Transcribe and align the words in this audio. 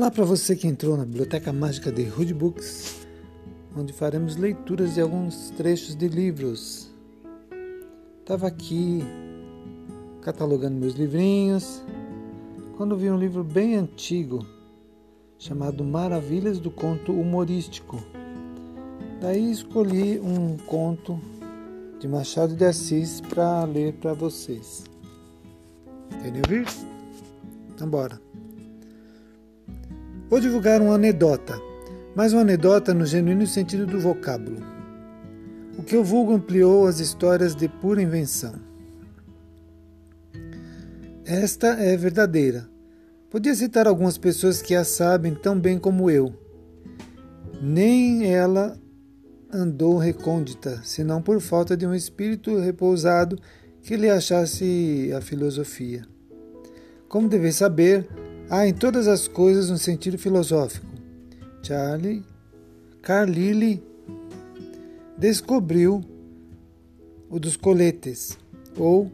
Olá 0.00 0.10
para 0.10 0.24
você 0.24 0.56
que 0.56 0.66
entrou 0.66 0.96
na 0.96 1.04
Biblioteca 1.04 1.52
Mágica 1.52 1.92
de 1.92 2.08
Hood 2.08 2.32
Books, 2.32 3.06
onde 3.76 3.92
faremos 3.92 4.34
leituras 4.34 4.94
de 4.94 5.02
alguns 5.02 5.50
trechos 5.50 5.94
de 5.94 6.08
livros. 6.08 6.90
Estava 8.18 8.46
aqui 8.46 9.02
catalogando 10.22 10.78
meus 10.78 10.94
livrinhos 10.94 11.82
quando 12.78 12.96
vi 12.96 13.10
um 13.10 13.18
livro 13.18 13.44
bem 13.44 13.76
antigo 13.76 14.46
chamado 15.38 15.84
Maravilhas 15.84 16.58
do 16.58 16.70
Conto 16.70 17.12
Humorístico. 17.12 18.02
Daí 19.20 19.50
escolhi 19.50 20.18
um 20.18 20.56
conto 20.56 21.20
de 21.98 22.08
Machado 22.08 22.54
de 22.54 22.64
Assis 22.64 23.20
para 23.20 23.64
ler 23.64 23.92
para 23.92 24.14
vocês. 24.14 24.82
Querem 26.22 26.40
ouvir? 26.40 26.66
Então 27.74 27.86
bora. 27.86 28.29
Vou 30.30 30.38
divulgar 30.38 30.80
uma 30.80 30.94
anedota, 30.94 31.60
mas 32.14 32.32
uma 32.32 32.42
anedota 32.42 32.94
no 32.94 33.04
genuíno 33.04 33.48
sentido 33.48 33.84
do 33.84 33.98
vocábulo. 33.98 34.62
O 35.76 35.82
que 35.82 35.96
eu 35.96 36.04
vulgo 36.04 36.32
ampliou 36.32 36.86
as 36.86 37.00
histórias 37.00 37.52
de 37.52 37.68
pura 37.68 38.00
invenção. 38.00 38.54
Esta 41.24 41.66
é 41.82 41.96
verdadeira. 41.96 42.70
Podia 43.28 43.52
citar 43.56 43.88
algumas 43.88 44.16
pessoas 44.16 44.62
que 44.62 44.72
a 44.72 44.84
sabem 44.84 45.34
tão 45.34 45.58
bem 45.58 45.80
como 45.80 46.08
eu. 46.08 46.32
Nem 47.60 48.32
ela 48.32 48.78
andou 49.52 49.98
recôndita, 49.98 50.80
senão 50.84 51.20
por 51.20 51.40
falta 51.40 51.76
de 51.76 51.84
um 51.84 51.94
espírito 51.94 52.56
repousado 52.56 53.36
que 53.82 53.96
lhe 53.96 54.08
achasse 54.08 55.12
a 55.12 55.20
filosofia. 55.20 56.06
Como 57.08 57.28
deveis 57.28 57.56
saber, 57.56 58.08
há 58.50 58.66
em 58.66 58.74
todas 58.74 59.06
as 59.06 59.28
coisas 59.28 59.70
um 59.70 59.76
sentido 59.76 60.18
filosófico. 60.18 60.84
Charlie 61.62 62.24
Carlyle 63.00 63.80
descobriu 65.16 66.00
o 67.30 67.38
dos 67.38 67.56
coletes, 67.56 68.36
ou, 68.76 69.10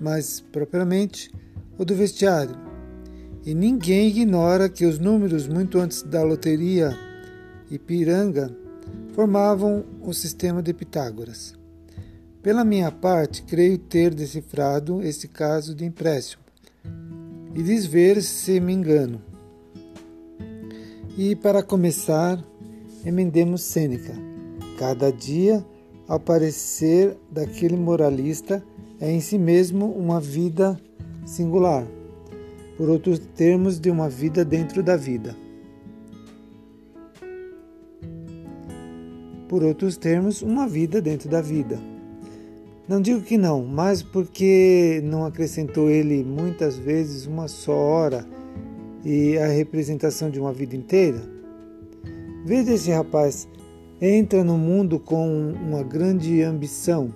mais 0.00 0.40
propriamente, 0.40 1.30
o 1.76 1.84
do 1.84 1.94
vestiário. 1.94 2.56
E 3.44 3.54
ninguém 3.54 4.08
ignora 4.08 4.68
que 4.68 4.86
os 4.86 4.98
números 4.98 5.46
muito 5.46 5.78
antes 5.78 6.02
da 6.02 6.22
loteria 6.22 6.96
Ipiranga 7.70 8.50
formavam 9.12 9.84
o 10.00 10.14
sistema 10.14 10.62
de 10.62 10.72
Pitágoras. 10.72 11.54
Pela 12.42 12.64
minha 12.64 12.90
parte, 12.90 13.42
creio 13.42 13.76
ter 13.76 14.14
decifrado 14.14 15.02
esse 15.02 15.28
caso 15.28 15.74
de 15.74 15.84
empréstimo 15.84 16.47
e 17.58 17.62
desver 17.64 18.22
se 18.22 18.60
me 18.60 18.72
engano. 18.72 19.20
E 21.16 21.34
para 21.34 21.60
começar, 21.60 22.40
emendemos 23.04 23.62
Sêneca. 23.62 24.14
Cada 24.78 25.10
dia, 25.10 25.66
ao 26.06 26.20
parecer 26.20 27.16
daquele 27.28 27.76
moralista, 27.76 28.62
é 29.00 29.10
em 29.10 29.20
si 29.20 29.36
mesmo 29.36 29.86
uma 29.90 30.20
vida 30.20 30.80
singular, 31.26 31.84
por 32.76 32.88
outros 32.88 33.18
termos, 33.18 33.80
de 33.80 33.90
uma 33.90 34.08
vida 34.08 34.44
dentro 34.44 34.80
da 34.80 34.96
vida. 34.96 35.34
por 39.48 39.64
outros 39.64 39.96
termos, 39.96 40.42
uma 40.42 40.68
vida 40.68 41.00
dentro 41.00 41.26
da 41.26 41.40
vida. 41.40 41.80
Não 42.88 43.02
digo 43.02 43.20
que 43.20 43.36
não, 43.36 43.62
mas 43.64 44.02
porque 44.02 45.02
não 45.04 45.26
acrescentou 45.26 45.90
ele 45.90 46.24
muitas 46.24 46.78
vezes 46.78 47.26
uma 47.26 47.46
só 47.46 47.74
hora 47.76 48.26
e 49.04 49.36
a 49.36 49.46
representação 49.46 50.30
de 50.30 50.40
uma 50.40 50.54
vida 50.54 50.74
inteira? 50.74 51.20
Veja 52.46 52.72
esse 52.72 52.90
rapaz, 52.90 53.46
entra 54.00 54.42
no 54.42 54.56
mundo 54.56 54.98
com 54.98 55.52
uma 55.52 55.82
grande 55.82 56.42
ambição, 56.42 57.12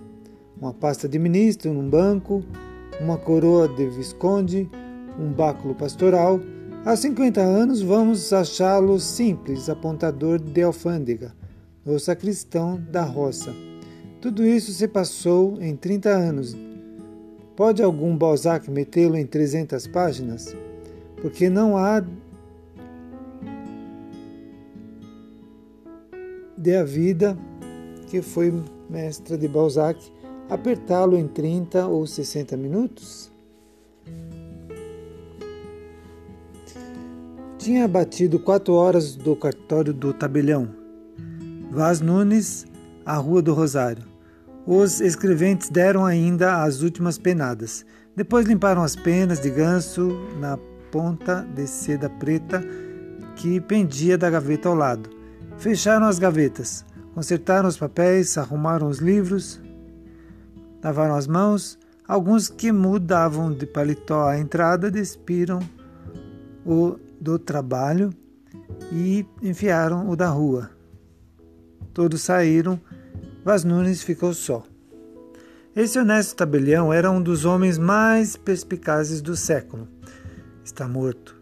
uma 0.60 0.74
pasta 0.74 1.08
de 1.08 1.18
ministro 1.18 1.72
num 1.72 1.88
banco, 1.88 2.44
uma 3.00 3.16
coroa 3.16 3.66
de 3.66 3.86
visconde, 3.86 4.68
um 5.18 5.32
báculo 5.32 5.74
pastoral. 5.74 6.38
Há 6.84 6.94
50 6.94 7.40
anos 7.40 7.80
vamos 7.80 8.30
achá-lo 8.30 9.00
simples, 9.00 9.70
apontador 9.70 10.38
de 10.38 10.62
alfândega 10.62 11.32
o 11.84 11.98
sacristão 11.98 12.80
da 12.90 13.02
roça. 13.02 13.71
Tudo 14.22 14.46
isso 14.46 14.70
se 14.72 14.86
passou 14.86 15.60
em 15.60 15.74
30 15.74 16.08
anos. 16.08 16.56
Pode 17.56 17.82
algum 17.82 18.16
Balzac 18.16 18.70
metê-lo 18.70 19.16
em 19.16 19.26
300 19.26 19.88
páginas? 19.88 20.56
Porque 21.20 21.50
não 21.50 21.76
há 21.76 22.04
de 26.56 26.76
a 26.76 26.84
vida, 26.84 27.36
que 28.06 28.22
foi 28.22 28.54
mestra 28.88 29.36
de 29.36 29.48
Balzac, 29.48 30.00
apertá-lo 30.48 31.18
em 31.18 31.26
30 31.26 31.88
ou 31.88 32.06
60 32.06 32.56
minutos? 32.56 33.28
Tinha 37.58 37.88
batido 37.88 38.38
quatro 38.38 38.74
horas 38.74 39.16
do 39.16 39.34
cartório 39.34 39.92
do 39.92 40.14
tabelião 40.14 40.68
Vaz 41.72 42.00
Nunes, 42.00 42.66
a 43.04 43.16
Rua 43.16 43.42
do 43.42 43.52
Rosário. 43.52 44.11
Os 44.66 45.00
escreventes 45.00 45.68
deram 45.68 46.04
ainda 46.04 46.62
as 46.62 46.82
últimas 46.82 47.18
penadas. 47.18 47.84
Depois 48.14 48.46
limparam 48.46 48.82
as 48.82 48.94
penas 48.94 49.40
de 49.40 49.50
ganso 49.50 50.16
na 50.38 50.56
ponta 50.92 51.46
de 51.54 51.66
seda 51.66 52.08
preta 52.08 52.62
que 53.34 53.60
pendia 53.60 54.16
da 54.16 54.30
gaveta 54.30 54.68
ao 54.68 54.74
lado. 54.74 55.10
Fecharam 55.58 56.06
as 56.06 56.18
gavetas, 56.18 56.84
consertaram 57.14 57.68
os 57.68 57.76
papéis, 57.76 58.38
arrumaram 58.38 58.88
os 58.88 58.98
livros, 58.98 59.60
lavaram 60.82 61.16
as 61.16 61.26
mãos. 61.26 61.78
Alguns 62.06 62.48
que 62.48 62.70
mudavam 62.70 63.52
de 63.52 63.66
paletó 63.66 64.28
à 64.28 64.38
entrada 64.38 64.90
despiram 64.90 65.58
o 66.64 66.96
do 67.20 67.38
trabalho 67.38 68.10
e 68.92 69.26
enfiaram 69.42 70.08
o 70.08 70.14
da 70.14 70.28
rua. 70.28 70.70
Todos 71.92 72.22
saíram, 72.22 72.80
Vaz 73.44 73.64
Nunes 73.64 74.02
ficou 74.02 74.32
só. 74.32 74.62
Esse 75.74 75.98
honesto 75.98 76.36
tabelião 76.36 76.92
era 76.92 77.10
um 77.10 77.20
dos 77.20 77.44
homens 77.44 77.76
mais 77.76 78.36
perspicazes 78.36 79.20
do 79.20 79.34
século. 79.34 79.88
Está 80.64 80.86
morto. 80.86 81.36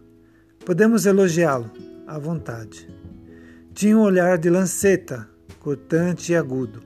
Podemos 0.64 1.04
elogiá-lo, 1.04 1.70
à 2.06 2.18
vontade. 2.18 2.88
Tinha 3.74 3.98
um 3.98 4.00
olhar 4.00 4.38
de 4.38 4.48
lanceta, 4.48 5.28
cortante 5.58 6.32
e 6.32 6.36
agudo. 6.36 6.80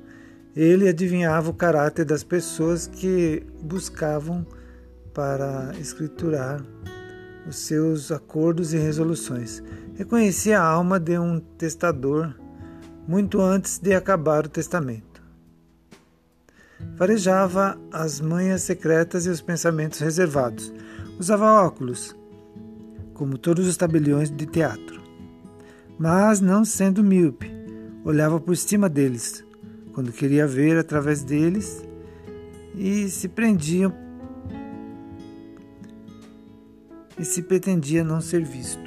Ele 0.56 0.88
adivinhava 0.88 1.48
o 1.48 1.54
caráter 1.54 2.04
das 2.04 2.24
pessoas 2.24 2.88
que 2.88 3.46
buscavam 3.62 4.44
para 5.12 5.72
escriturar 5.78 6.60
os 7.46 7.56
seus 7.56 8.10
acordos 8.10 8.72
e 8.72 8.78
resoluções. 8.78 9.62
Reconhecia 9.94 10.58
a 10.58 10.64
alma 10.64 10.98
de 10.98 11.16
um 11.16 11.38
testador 11.38 12.34
muito 13.06 13.40
antes 13.40 13.78
de 13.78 13.94
acabar 13.94 14.46
o 14.46 14.48
testamento. 14.48 15.22
Farejava 16.96 17.78
as 17.92 18.20
manhas 18.20 18.62
secretas 18.62 19.26
e 19.26 19.30
os 19.30 19.40
pensamentos 19.40 19.98
reservados. 19.98 20.72
Usava 21.18 21.64
óculos, 21.64 22.16
como 23.14 23.38
todos 23.38 23.66
os 23.66 23.76
tabeliões 23.76 24.30
de 24.30 24.46
teatro. 24.46 25.02
Mas, 25.98 26.40
não 26.40 26.64
sendo 26.64 27.02
míope, 27.02 27.50
olhava 28.04 28.40
por 28.40 28.56
cima 28.56 28.88
deles, 28.88 29.44
quando 29.92 30.12
queria 30.12 30.46
ver 30.46 30.76
através 30.76 31.22
deles, 31.22 31.84
e 32.74 33.08
se 33.08 33.28
prendiam 33.28 33.92
e 37.16 37.24
se 37.24 37.42
pretendia 37.42 38.02
não 38.02 38.20
ser 38.20 38.44
visto. 38.44 38.83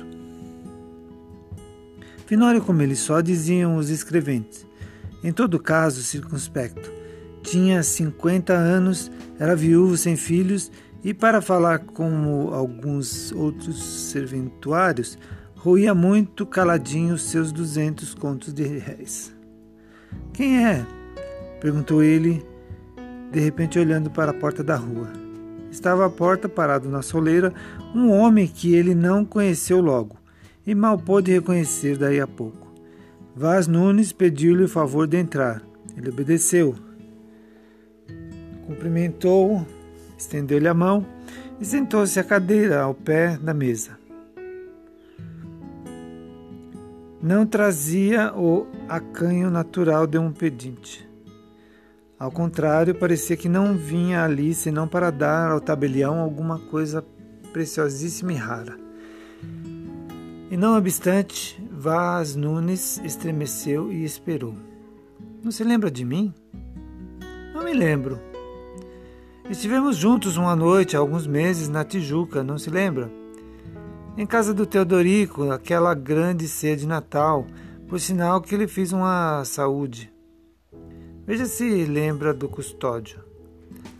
Finório 2.27 2.61
como 2.61 2.81
ele 2.81 2.93
só, 2.93 3.21
diziam 3.21 3.77
os 3.77 3.89
escreventes. 3.89 4.67
Em 5.23 5.31
todo 5.31 5.57
caso, 5.57 6.03
circunspecto. 6.03 6.91
Tinha 7.41 7.81
50 7.81 8.51
anos, 8.51 9.09
era 9.39 9.55
viúvo 9.55 9.95
sem 9.95 10.17
filhos 10.17 10.69
e, 11.01 11.13
para 11.13 11.39
falar 11.39 11.79
como 11.79 12.53
alguns 12.53 13.31
outros 13.31 13.81
serventuários, 13.81 15.17
roía 15.55 15.95
muito 15.95 16.45
caladinho 16.45 17.17
seus 17.17 17.53
duzentos 17.53 18.13
contos 18.13 18.53
de 18.53 18.63
réis. 18.63 19.33
Quem 20.33 20.65
é? 20.65 20.85
perguntou 21.61 22.03
ele, 22.03 22.45
de 23.31 23.39
repente 23.39 23.79
olhando 23.79 24.11
para 24.11 24.31
a 24.31 24.33
porta 24.33 24.61
da 24.61 24.75
rua. 24.75 25.13
Estava 25.71 26.05
à 26.05 26.09
porta, 26.09 26.49
parado 26.49 26.89
na 26.89 27.01
soleira, 27.01 27.53
um 27.95 28.11
homem 28.11 28.47
que 28.47 28.75
ele 28.75 28.93
não 28.93 29.23
conheceu 29.23 29.79
logo 29.79 30.16
e 30.67 30.75
mal 30.75 30.99
pôde 30.99 31.31
reconhecer 31.31 31.97
daí 31.97 32.19
a 32.19 32.27
pouco. 32.27 32.71
Vaz 33.35 33.65
Nunes 33.65 34.11
pediu-lhe 34.11 34.65
o 34.65 34.69
favor 34.69 35.07
de 35.07 35.17
entrar. 35.17 35.63
Ele 35.95 36.09
obedeceu. 36.09 36.75
Cumprimentou-o, 38.67 39.65
estendeu-lhe 40.15 40.67
a 40.67 40.73
mão 40.73 41.03
e 41.59 41.65
sentou-se 41.65 42.19
à 42.19 42.23
cadeira 42.23 42.81
ao 42.81 42.93
pé 42.93 43.37
da 43.37 43.53
mesa. 43.53 43.97
não 47.21 47.45
trazia 47.45 48.33
o 48.33 48.67
acanho 48.87 49.49
natural 49.49 50.07
de 50.07 50.17
um 50.17 50.31
pedinte. 50.31 51.07
Ao 52.17 52.31
contrário, 52.31 52.95
parecia 52.95 53.35
que 53.35 53.49
não 53.49 53.75
vinha 53.75 54.23
ali 54.23 54.53
senão 54.53 54.87
para 54.87 55.11
dar 55.11 55.51
ao 55.51 55.59
tabelião 55.59 56.19
alguma 56.19 56.57
coisa 56.57 57.03
preciosíssima 57.51 58.33
e 58.33 58.35
rara. 58.35 58.86
E 60.49 60.55
não 60.55 60.77
obstante, 60.77 61.61
Vaz 61.69 62.33
Nunes 62.33 63.01
estremeceu 63.03 63.91
e 63.91 64.05
esperou. 64.05 64.55
Não 65.43 65.51
se 65.51 65.61
lembra 65.61 65.91
de 65.91 66.05
mim? 66.05 66.33
Não 67.53 67.65
me 67.65 67.73
lembro. 67.73 68.17
Estivemos 69.49 69.97
juntos 69.97 70.37
uma 70.37 70.55
noite 70.55 70.95
há 70.95 70.99
alguns 70.99 71.27
meses 71.27 71.67
na 71.67 71.83
Tijuca, 71.83 72.43
não 72.43 72.57
se 72.57 72.69
lembra? 72.69 73.11
Em 74.17 74.25
casa 74.25 74.53
do 74.53 74.65
Teodorico, 74.65 75.51
aquela 75.51 75.93
grande 75.93 76.47
ceia 76.47 76.77
de 76.77 76.87
Natal, 76.87 77.45
por 77.87 77.99
sinal 77.99 78.41
que 78.41 78.55
ele 78.55 78.67
fez 78.67 78.93
uma 78.93 79.43
saúde. 79.43 80.11
Veja 81.25 81.45
se 81.45 81.85
lembra 81.85 82.33
do 82.33 82.47
custódio. 82.47 83.19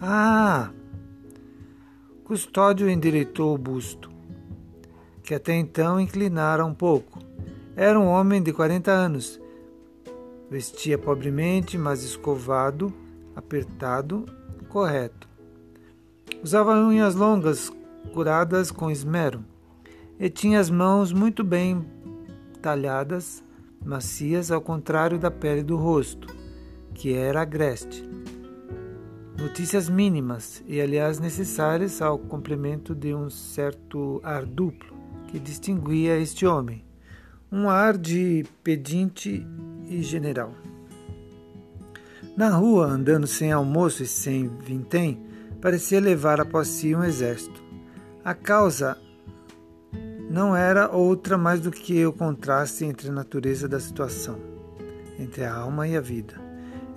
Ah! 0.02 0.72
Custódio 2.24 2.90
endireitou 2.90 3.54
o 3.54 3.58
busto, 3.58 4.10
que 5.28 5.36
até 5.36 5.54
então 5.54 6.00
inclinara 6.00 6.66
um 6.66 6.74
pouco. 6.74 7.20
Era 7.76 8.00
um 8.00 8.08
homem 8.08 8.42
de 8.42 8.54
40 8.54 8.90
anos. 8.90 9.38
Vestia 10.50 10.98
pobremente, 10.98 11.78
mas 11.78 12.02
escovado, 12.02 12.94
apertado, 13.36 14.24
correto. 14.70 15.28
Usava 16.42 16.80
unhas 16.80 17.14
longas, 17.14 17.70
curadas 18.14 18.72
com 18.72 18.90
esmero 18.90 19.44
e 20.18 20.30
tinha 20.30 20.62
as 20.62 20.70
mãos 20.70 21.12
muito 21.12 21.44
bem 21.44 21.86
talhadas, 22.62 23.44
macias, 23.84 24.50
ao 24.50 24.62
contrário 24.62 25.20
da 25.20 25.30
pele 25.30 25.62
do 25.62 25.76
rosto, 25.76 26.34
que 26.94 27.14
era 27.14 27.42
agreste. 27.42 28.10
Notícias 29.38 29.90
mínimas 29.90 30.64
e, 30.66 30.80
aliás, 30.80 31.20
necessárias 31.20 32.02
ao 32.02 32.18
complemento 32.18 32.96
de 32.96 33.14
um 33.14 33.30
certo 33.30 34.22
ar 34.24 34.46
duplo 34.46 34.97
que 35.28 35.40
distinguia 35.40 36.18
este 36.18 36.46
homem, 36.46 36.84
um 37.52 37.70
ar 37.70 37.98
de 37.98 38.46
pedinte 38.64 39.46
e 39.88 40.02
general. 40.02 40.54
Na 42.36 42.50
rua, 42.50 42.86
andando 42.86 43.26
sem 43.26 43.52
almoço 43.52 44.04
e 44.04 44.08
sem 44.08 44.48
vintém, 44.60 45.22
parecia 45.62 46.00
levar 46.00 46.40
após 46.40 46.68
si 46.68 46.96
um 46.96 47.04
exército. 47.04 47.64
A 48.24 48.34
causa 48.34 48.98
não 50.30 50.56
era 50.56 50.92
outra 50.92 51.38
mais 51.38 51.62
do 51.62 51.72
que 51.72 52.06
o 52.06 52.14
contraste 52.14 52.86
entre 52.86 53.10
a 53.10 53.14
natureza 53.14 53.68
da 53.68 53.80
situação, 53.80 54.38
entre 55.18 55.46
a 55.46 55.56
alma 55.56 55.88
e 55.88 55.96
a 55.96 56.02
vida. 56.02 56.36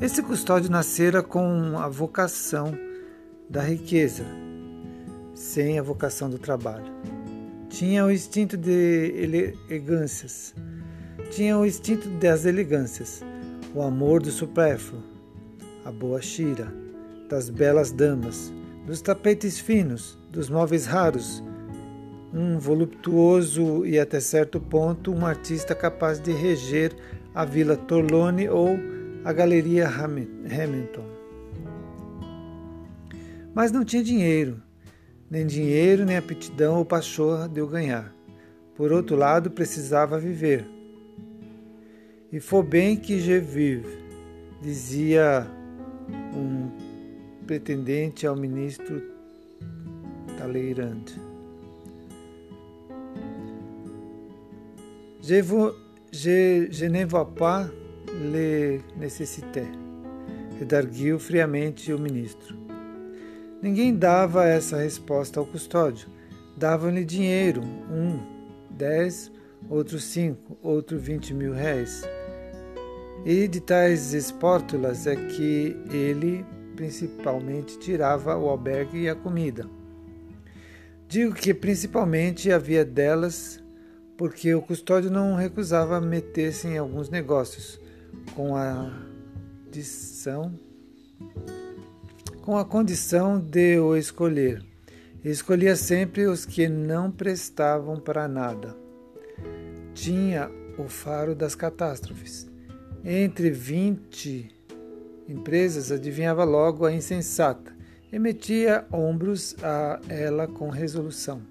Esse 0.01 0.23
custódio 0.23 0.71
nascera 0.71 1.23
com 1.23 1.79
a 1.79 1.89
vocação 1.89 2.77
da 3.49 3.63
riqueza, 3.63 4.25
sem 5.35 5.79
a 5.79 5.83
vocação 5.83 6.29
do 6.29 6.39
trabalho. 6.39 6.93
Tinha 7.71 8.05
o 8.05 8.11
instinto 8.11 8.57
de 8.57 9.15
elegâncias, 9.69 10.53
tinha 11.31 11.57
o 11.57 11.65
instinto 11.65 12.09
das 12.19 12.45
elegâncias, 12.45 13.23
o 13.73 13.81
amor 13.81 14.21
do 14.21 14.31
supérfluo, 14.31 15.01
a 15.85 15.93
boa 15.93 16.21
chira, 16.21 16.67
das 17.29 17.49
belas 17.49 17.93
damas, 17.93 18.53
dos 18.85 19.01
tapetes 19.01 19.61
finos, 19.61 20.19
dos 20.33 20.51
móveis 20.51 20.85
raros, 20.85 21.43
um 22.35 22.59
voluptuoso 22.59 23.87
e 23.87 24.01
até 24.01 24.19
certo 24.19 24.61
ponto 24.61 25.13
um 25.13 25.25
artista 25.25 25.73
capaz 25.73 26.19
de 26.21 26.33
reger 26.33 26.93
a 27.33 27.45
Vila 27.45 27.77
Torlone 27.77 28.49
ou 28.49 28.77
a 29.25 29.33
Galeria 29.33 29.89
Hamilton. 29.89 31.07
Mas 33.55 33.71
não 33.71 33.85
tinha 33.85 34.03
dinheiro, 34.03 34.61
nem 35.31 35.47
dinheiro, 35.47 36.05
nem 36.05 36.17
aptidão 36.17 36.79
ou 36.79 36.85
pachorra 36.85 37.49
de 37.49 37.61
o 37.61 37.67
ganhar. 37.67 38.13
Por 38.75 38.91
outro 38.93 39.15
lado, 39.15 39.51
precisava 39.51 40.19
viver. 40.19 40.67
E 42.33 42.41
foi 42.41 42.63
bem 42.63 42.97
que 42.97 43.21
je 43.21 43.39
vive, 43.39 43.99
dizia 44.61 45.47
um 46.35 46.71
pretendente 47.47 48.27
ao 48.27 48.35
ministro 48.35 49.03
Talleyrand. 50.37 51.05
Je, 55.23 55.43
je, 56.11 56.69
je 56.71 56.89
ne 56.89 57.05
vois 57.05 57.27
pas 57.27 57.71
le 58.11 58.81
nécessité, 58.97 59.65
redarguiu 60.59 61.19
friamente 61.19 61.93
o 61.93 61.99
ministro. 61.99 62.60
Ninguém 63.63 63.95
dava 63.95 64.47
essa 64.47 64.79
resposta 64.79 65.39
ao 65.39 65.47
custódio. 65.47 66.09
Davam-lhe 66.57 67.05
dinheiro, 67.05 67.63
um, 67.63 68.19
dez, 68.71 69.31
outro 69.69 69.99
cinco, 69.99 70.59
outro 70.63 70.99
vinte 70.99 71.35
mil 71.35 71.53
réis. 71.53 72.03
E 73.25 73.47
de 73.47 73.61
tais 73.61 74.15
espórtulas 74.15 75.07
é 75.07 75.15
que 75.15 75.77
ele 75.91 76.45
principalmente 76.75 77.79
tirava 77.79 78.37
o 78.37 78.49
albergue 78.49 79.03
e 79.03 79.09
a 79.09 79.15
comida. 79.15 79.69
Digo 81.07 81.35
que 81.35 81.53
principalmente 81.53 82.51
havia 82.51 82.85
delas 82.85 83.63
porque 84.17 84.55
o 84.55 84.63
custódio 84.63 85.11
não 85.11 85.35
recusava 85.35 86.01
meter-se 86.01 86.69
em 86.69 86.79
alguns 86.79 87.11
negócios 87.11 87.79
com 88.35 88.57
a 88.57 88.91
condição, 89.65 90.59
com 92.43 92.57
a 92.57 92.65
condição 92.65 93.39
de 93.39 93.79
o 93.79 93.97
escolher. 93.97 94.63
Escolhia 95.23 95.77
sempre 95.77 96.27
os 96.27 96.47
que 96.47 96.69
não 96.69 97.11
prestavam 97.11 98.01
para 98.01 98.27
nada. 98.27 98.75
Tinha 99.95 100.51
o 100.79 100.89
faro 100.89 101.35
das 101.35 101.55
catástrofes. 101.55 102.51
Entre 103.05 103.51
vinte 103.51 104.49
empresas 105.29 105.93
adivinhava 105.93 106.45
logo 106.45 106.85
a 106.85 106.93
insensata 106.93 107.75
e 108.13 108.19
metia 108.19 108.87
ombros 108.93 109.55
a 109.63 110.01
ela 110.09 110.47
com 110.47 110.69
resolução. 110.71 111.43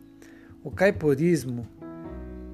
O 0.63 0.71
caiporismo 0.71 1.67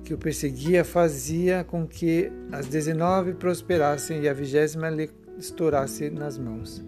que 0.03 0.13
o 0.13 0.17
perseguia 0.17 0.86
fazia 0.86 1.63
com 1.63 1.88
que 1.88 2.31
as 2.51 2.67
dezenove 2.67 3.33
prosperassem 3.33 4.21
e 4.21 4.29
a 4.29 4.33
vigésima 4.33 4.89
lhe 4.89 5.10
estourasse 5.38 6.12
nas 6.12 6.38
mãos. 6.38 6.86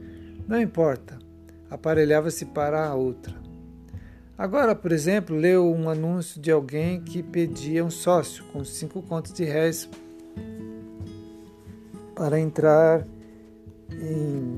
Não 0.48 0.62
importa, 0.62 1.17
aparelhava-se 1.70 2.46
para 2.46 2.88
a 2.88 2.96
outra. 2.96 3.36
Agora, 4.38 4.76
por 4.76 4.92
exemplo, 4.92 5.36
leu 5.36 5.74
um 5.74 5.90
anúncio 5.90 6.40
de 6.40 6.52
alguém 6.52 7.02
que 7.02 7.24
pedia 7.24 7.84
um 7.84 7.90
sócio 7.90 8.44
com 8.54 8.64
cinco 8.64 9.02
contos 9.02 9.34
de 9.34 9.44
réis 9.44 9.90
para 12.16 12.40
entrar 12.40 13.08
em 13.92 14.56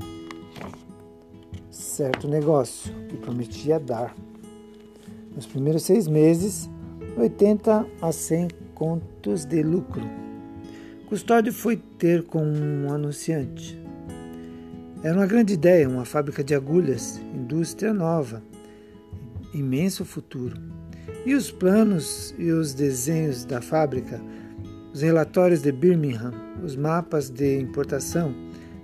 certo 1.70 2.28
negócio 2.28 2.92
que 3.08 3.16
prometia 3.16 3.80
dar. 3.80 4.14
Nos 5.34 5.46
primeiros 5.46 5.82
seis 5.82 6.06
meses, 6.06 6.68
80 7.16 7.86
a 8.02 8.12
100 8.12 8.48
contos 8.74 9.44
de 9.44 9.62
lucro. 9.62 10.02
Custódio 11.08 11.52
foi 11.52 11.76
ter 11.76 12.24
com 12.24 12.42
um 12.42 12.92
anunciante. 12.92 13.79
Era 15.02 15.16
uma 15.16 15.26
grande 15.26 15.54
ideia, 15.54 15.88
uma 15.88 16.04
fábrica 16.04 16.44
de 16.44 16.54
agulhas, 16.54 17.18
indústria 17.34 17.94
nova, 17.94 18.42
imenso 19.54 20.04
futuro. 20.04 20.60
E 21.24 21.34
os 21.34 21.50
planos 21.50 22.34
e 22.38 22.50
os 22.50 22.74
desenhos 22.74 23.46
da 23.46 23.62
fábrica, 23.62 24.20
os 24.92 25.00
relatórios 25.00 25.62
de 25.62 25.72
Birmingham, 25.72 26.34
os 26.62 26.76
mapas 26.76 27.30
de 27.30 27.58
importação, 27.58 28.34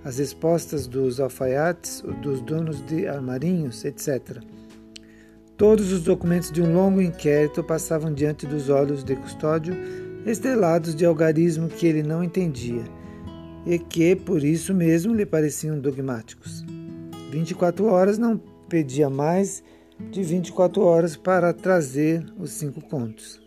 as 0.04 0.16
respostas 0.16 0.86
dos 0.86 1.20
alfaiates, 1.20 2.02
dos 2.22 2.40
donos 2.40 2.80
de 2.86 3.06
armarinhos, 3.06 3.84
etc. 3.84 4.42
Todos 5.54 5.92
os 5.92 6.00
documentos 6.00 6.50
de 6.50 6.62
um 6.62 6.72
longo 6.72 7.02
inquérito 7.02 7.62
passavam 7.62 8.10
diante 8.14 8.46
dos 8.46 8.70
olhos 8.70 9.04
de 9.04 9.16
Custódio, 9.16 9.76
estrelados 10.24 10.94
de 10.94 11.04
algarismo 11.04 11.68
que 11.68 11.86
ele 11.86 12.02
não 12.02 12.24
entendia 12.24 12.95
e 13.66 13.78
que, 13.78 14.14
por 14.14 14.44
isso 14.44 14.72
mesmo, 14.72 15.12
lhe 15.12 15.26
pareciam 15.26 15.78
dogmáticos. 15.78 16.64
24 17.30 17.84
horas 17.86 18.16
não 18.16 18.40
pedia 18.68 19.10
mais 19.10 19.62
de 20.10 20.22
24 20.22 20.82
horas 20.82 21.16
para 21.16 21.52
trazer 21.52 22.24
os 22.38 22.50
cinco 22.52 22.80
contos. 22.80 23.40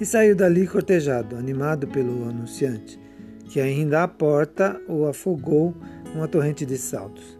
E 0.00 0.06
saiu 0.06 0.36
dali 0.36 0.66
cortejado, 0.66 1.36
animado 1.36 1.88
pelo 1.88 2.28
anunciante, 2.28 2.98
que 3.46 3.60
ainda 3.60 4.04
à 4.04 4.08
porta 4.08 4.80
o 4.88 5.06
afogou 5.06 5.74
uma 6.14 6.28
torrente 6.28 6.64
de 6.64 6.78
saltos. 6.78 7.36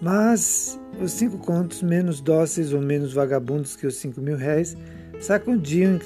Mas 0.00 0.78
os 1.00 1.10
cinco 1.10 1.38
contos, 1.38 1.82
menos 1.82 2.20
dóceis 2.20 2.72
ou 2.72 2.80
menos 2.80 3.12
vagabundos 3.12 3.74
que 3.74 3.86
os 3.86 3.96
cinco 3.96 4.20
mil 4.20 4.36
réis, 4.36 4.76
sacudiam 5.20 5.98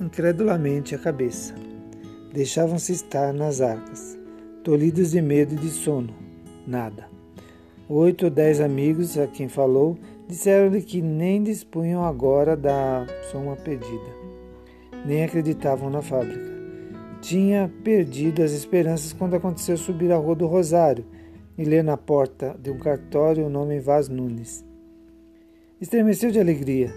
incredulamente 0.00 0.94
a 0.94 0.98
cabeça. 0.98 1.65
Deixavam-se 2.36 2.92
estar 2.92 3.32
nas 3.32 3.62
arcas, 3.62 4.14
tolhidos 4.62 5.12
de 5.12 5.22
medo 5.22 5.54
e 5.54 5.56
de 5.56 5.70
sono. 5.70 6.14
Nada. 6.66 7.08
Oito 7.88 8.26
ou 8.26 8.30
dez 8.30 8.60
amigos 8.60 9.16
a 9.16 9.26
quem 9.26 9.48
falou 9.48 9.96
disseram-lhe 10.28 10.82
que 10.82 11.00
nem 11.00 11.42
dispunham 11.42 12.04
agora 12.04 12.54
da 12.54 13.06
soma 13.32 13.56
pedida, 13.56 14.14
nem 15.06 15.24
acreditavam 15.24 15.88
na 15.88 16.02
fábrica. 16.02 16.46
Tinha 17.22 17.72
perdido 17.82 18.42
as 18.42 18.52
esperanças 18.52 19.14
quando 19.14 19.34
aconteceu 19.34 19.78
subir 19.78 20.12
a 20.12 20.18
Rua 20.18 20.34
do 20.34 20.46
Rosário 20.46 21.06
e 21.56 21.64
ler 21.64 21.82
na 21.82 21.96
porta 21.96 22.54
de 22.62 22.70
um 22.70 22.78
cartório 22.78 23.46
o 23.46 23.50
nome 23.50 23.80
Vaz 23.80 24.10
Nunes. 24.10 24.62
Estremeceu 25.80 26.30
de 26.30 26.38
alegria. 26.38 26.92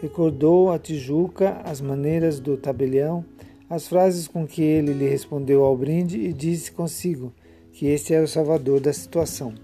Recordou 0.00 0.70
a 0.70 0.78
Tijuca, 0.78 1.60
as 1.64 1.80
maneiras 1.80 2.38
do 2.38 2.56
tabelião, 2.56 3.24
as 3.70 3.86
frases 3.86 4.26
com 4.26 4.44
que 4.44 4.60
ele 4.62 4.92
lhe 4.92 5.08
respondeu 5.08 5.62
ao 5.62 5.76
brinde 5.76 6.18
e 6.18 6.32
disse 6.32 6.72
consigo 6.72 7.32
que 7.72 7.86
este 7.86 8.12
era 8.12 8.24
o 8.24 8.28
salvador 8.28 8.80
da 8.80 8.92
situação. 8.92 9.54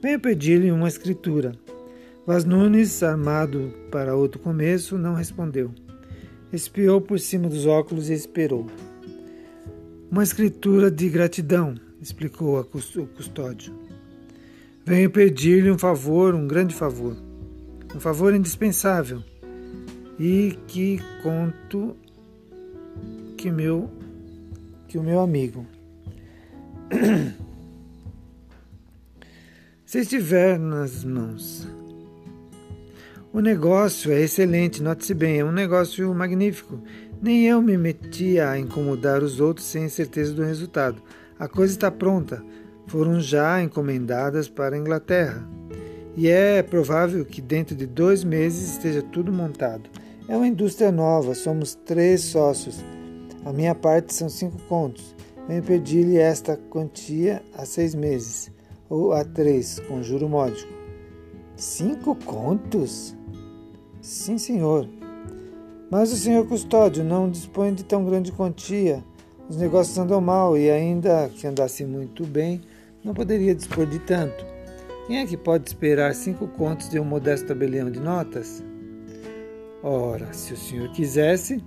Venho 0.00 0.20
pedir-lhe 0.20 0.70
uma 0.70 0.86
escritura. 0.86 1.52
Vaz 2.24 2.44
Nunes, 2.44 3.02
armado 3.02 3.74
para 3.90 4.14
outro 4.14 4.40
começo, 4.40 4.96
não 4.96 5.14
respondeu. 5.14 5.72
Espiou 6.52 7.00
por 7.00 7.18
cima 7.18 7.48
dos 7.48 7.66
óculos 7.66 8.08
e 8.08 8.14
esperou. 8.14 8.66
Uma 10.08 10.22
escritura 10.22 10.88
de 10.88 11.08
gratidão, 11.08 11.74
explicou 12.00 12.58
o 12.58 12.64
custódio. 12.64 13.74
Venho 14.84 15.10
pedir-lhe 15.10 15.70
um 15.70 15.78
favor, 15.78 16.34
um 16.36 16.46
grande 16.46 16.74
favor, 16.74 17.16
um 17.94 18.00
favor 18.00 18.32
indispensável, 18.32 19.22
e 20.18 20.56
que 20.68 21.00
conto 21.22 21.96
que 23.40 23.50
meu 23.50 23.90
que 24.86 24.98
o 24.98 25.02
meu 25.02 25.18
amigo 25.18 25.64
se 29.86 30.00
estiver 30.00 30.58
nas 30.58 31.02
mãos. 31.02 31.66
O 33.32 33.40
negócio 33.40 34.12
é 34.12 34.20
excelente, 34.20 34.82
note-se 34.82 35.14
bem, 35.14 35.38
é 35.38 35.44
um 35.44 35.52
negócio 35.52 36.12
magnífico. 36.14 36.82
Nem 37.22 37.46
eu 37.46 37.62
me 37.62 37.78
metia 37.78 38.50
a 38.50 38.58
incomodar 38.58 39.22
os 39.22 39.40
outros 39.40 39.66
sem 39.66 39.88
certeza 39.88 40.34
do 40.34 40.42
resultado. 40.42 41.02
A 41.38 41.48
coisa 41.48 41.72
está 41.72 41.90
pronta. 41.90 42.44
Foram 42.88 43.20
já 43.20 43.62
encomendadas 43.62 44.50
para 44.50 44.76
a 44.76 44.78
Inglaterra. 44.78 45.48
E 46.14 46.28
é 46.28 46.62
provável 46.62 47.24
que 47.24 47.40
dentro 47.40 47.74
de 47.74 47.86
dois 47.86 48.22
meses 48.22 48.72
esteja 48.72 49.00
tudo 49.00 49.32
montado. 49.32 49.88
É 50.28 50.36
uma 50.36 50.46
indústria 50.46 50.92
nova, 50.92 51.34
somos 51.34 51.74
três 51.74 52.20
sócios. 52.20 52.84
A 53.44 53.52
minha 53.52 53.74
parte 53.74 54.14
são 54.14 54.28
cinco 54.28 54.58
contos. 54.68 55.14
Venho 55.48 55.62
pedir-lhe 55.62 56.18
esta 56.18 56.56
quantia 56.56 57.42
há 57.54 57.64
seis 57.64 57.94
meses 57.94 58.50
ou 58.88 59.12
a 59.12 59.24
três, 59.24 59.78
com 59.80 60.02
juro 60.02 60.28
módico. 60.28 60.72
Cinco 61.56 62.14
contos? 62.14 63.16
Sim, 64.00 64.38
senhor. 64.38 64.88
Mas 65.90 66.12
o 66.12 66.16
senhor 66.16 66.46
custódio 66.46 67.02
não 67.02 67.30
dispõe 67.30 67.74
de 67.74 67.84
tão 67.84 68.04
grande 68.04 68.32
quantia. 68.32 69.02
Os 69.48 69.56
negócios 69.56 69.98
andam 69.98 70.20
mal 70.20 70.56
e, 70.56 70.70
ainda 70.70 71.28
que 71.28 71.46
andasse 71.46 71.84
muito 71.84 72.24
bem, 72.24 72.60
não 73.02 73.12
poderia 73.12 73.54
dispor 73.54 73.86
de 73.86 73.98
tanto. 73.98 74.44
Quem 75.06 75.18
é 75.18 75.26
que 75.26 75.36
pode 75.36 75.68
esperar 75.68 76.14
cinco 76.14 76.46
contos 76.46 76.88
de 76.88 77.00
um 77.00 77.04
modesto 77.04 77.48
tabelião 77.48 77.90
de 77.90 77.98
notas? 77.98 78.62
Ora, 79.82 80.32
se 80.32 80.52
o 80.52 80.56
senhor 80.56 80.92
quisesse, 80.92 81.64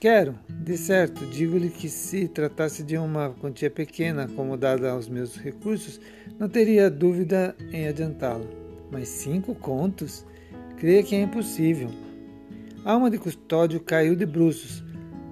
Quero, 0.00 0.34
de 0.48 0.78
certo, 0.78 1.26
digo-lhe 1.26 1.68
que 1.68 1.90
se 1.90 2.26
tratasse 2.26 2.82
de 2.82 2.96
uma 2.96 3.34
quantia 3.38 3.68
pequena 3.68 4.22
acomodada 4.22 4.90
aos 4.90 5.10
meus 5.10 5.36
recursos, 5.36 6.00
não 6.38 6.48
teria 6.48 6.90
dúvida 6.90 7.54
em 7.70 7.86
adiantá-la. 7.86 8.46
Mas 8.90 9.08
cinco 9.08 9.54
contos? 9.54 10.24
Creia 10.78 11.02
que 11.02 11.14
é 11.14 11.20
impossível. 11.20 11.90
A 12.82 12.92
alma 12.92 13.10
de 13.10 13.18
custódio 13.18 13.78
caiu 13.78 14.16
de 14.16 14.24
bruços. 14.24 14.82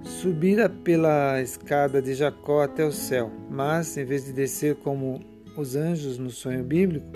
Subira 0.03 0.69
pela 0.69 1.41
escada 1.41 1.99
de 1.99 2.13
Jacó 2.13 2.61
até 2.61 2.85
o 2.85 2.91
céu, 2.91 3.31
mas, 3.49 3.97
em 3.97 4.05
vez 4.05 4.25
de 4.25 4.33
descer 4.33 4.75
como 4.75 5.19
os 5.57 5.75
anjos 5.75 6.19
no 6.19 6.29
sonho 6.29 6.63
bíblico, 6.63 7.07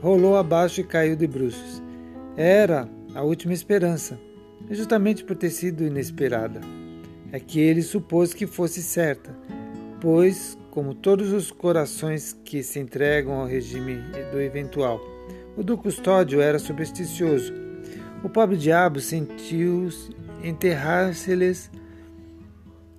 rolou 0.00 0.36
abaixo 0.36 0.80
e 0.80 0.84
caiu 0.84 1.16
de 1.16 1.26
bruços. 1.26 1.82
Era 2.36 2.88
a 3.12 3.24
última 3.24 3.52
esperança, 3.52 4.16
justamente 4.70 5.24
por 5.24 5.34
ter 5.34 5.50
sido 5.50 5.82
inesperada 5.82 6.60
é 7.32 7.40
que 7.40 7.58
ele 7.58 7.82
supôs 7.82 8.34
que 8.34 8.46
fosse 8.46 8.82
certa, 8.82 9.34
pois, 10.00 10.56
como 10.70 10.94
todos 10.94 11.32
os 11.32 11.50
corações 11.50 12.36
que 12.44 12.62
se 12.62 12.78
entregam 12.78 13.32
ao 13.32 13.46
regime 13.46 13.96
do 14.30 14.40
eventual, 14.40 15.00
o 15.56 15.62
do 15.62 15.76
custódio 15.78 16.40
era 16.40 16.58
supersticioso. 16.58 17.52
O 18.22 18.28
pobre 18.28 18.56
diabo 18.56 19.00
sentiu 19.00 19.88
enterrar-se-lhes 20.44 21.70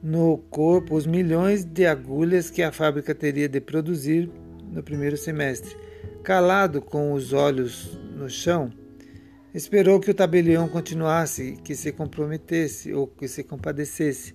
no 0.01 0.37
corpo 0.49 0.95
os 0.95 1.05
milhões 1.05 1.63
de 1.63 1.85
agulhas 1.85 2.49
que 2.49 2.61
a 2.61 2.71
fábrica 2.71 3.15
teria 3.15 3.47
de 3.47 3.61
produzir 3.61 4.29
no 4.71 4.83
primeiro 4.83 5.15
semestre. 5.15 5.77
Calado 6.23 6.81
com 6.81 7.13
os 7.13 7.31
olhos 7.31 7.97
no 8.15 8.29
chão, 8.29 8.71
Esperou 9.53 9.99
que 9.99 10.09
o 10.09 10.13
tabelião 10.13 10.67
continuasse, 10.67 11.57
que 11.63 11.75
se 11.75 11.91
comprometesse 11.91 12.91
ou 12.91 13.05
que 13.05 13.27
se 13.27 13.43
compadecesse, 13.43 14.33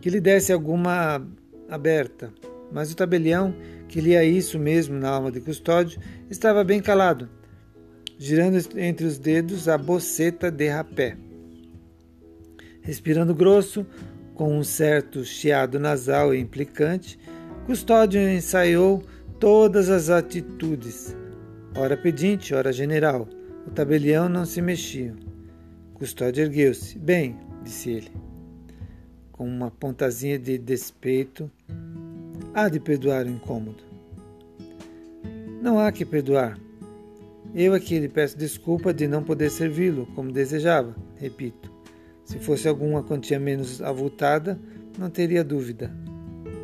que 0.00 0.10
lhe 0.10 0.20
desse 0.20 0.52
alguma 0.52 1.26
aberta. 1.68 2.32
Mas 2.70 2.92
o 2.92 2.96
tabelião, 2.96 3.54
que 3.88 4.00
lia 4.00 4.24
isso 4.24 4.58
mesmo 4.58 4.98
na 4.98 5.08
alma 5.08 5.32
de 5.32 5.40
custódio, 5.40 6.00
estava 6.28 6.62
bem 6.62 6.82
calado, 6.82 7.30
girando 8.18 8.58
entre 8.76 9.06
os 9.06 9.18
dedos 9.18 9.68
a 9.68 9.78
boceta 9.78 10.50
de 10.50 10.68
rapé. 10.68 11.16
Respirando 12.82 13.34
grosso, 13.34 13.86
com 14.34 14.56
um 14.56 14.62
certo 14.62 15.24
chiado 15.24 15.78
nasal 15.78 16.34
e 16.34 16.38
implicante, 16.38 17.18
Custódio 17.66 18.20
ensaiou 18.20 19.02
todas 19.40 19.90
as 19.90 20.08
atitudes, 20.08 21.16
ora 21.74 21.96
pedinte, 21.96 22.54
ora 22.54 22.72
general, 22.72 23.28
o 23.66 23.70
tabelião 23.70 24.28
não 24.28 24.44
se 24.44 24.62
mexia. 24.62 25.14
Custódio 25.94 26.44
ergueu-se. 26.44 26.98
Bem, 26.98 27.36
disse 27.62 27.90
ele, 27.90 28.12
com 29.32 29.46
uma 29.46 29.70
pontazinha 29.70 30.38
de 30.38 30.56
despeito, 30.56 31.50
há 32.54 32.68
de 32.68 32.78
perdoar 32.78 33.26
o 33.26 33.30
incômodo. 33.30 33.82
Não 35.60 35.78
há 35.78 35.90
que 35.90 36.04
perdoar. 36.04 36.58
Eu 37.54 37.74
aqui 37.74 37.98
lhe 37.98 38.08
peço 38.08 38.36
desculpa 38.36 38.92
de 38.92 39.08
não 39.08 39.22
poder 39.22 39.50
servi-lo 39.50 40.06
como 40.14 40.30
desejava, 40.30 40.94
repito. 41.16 41.72
Se 42.24 42.38
fosse 42.38 42.68
alguma 42.68 43.02
quantia 43.02 43.38
menos 43.38 43.80
avultada, 43.80 44.58
não 44.98 45.08
teria 45.08 45.42
dúvida. 45.42 45.90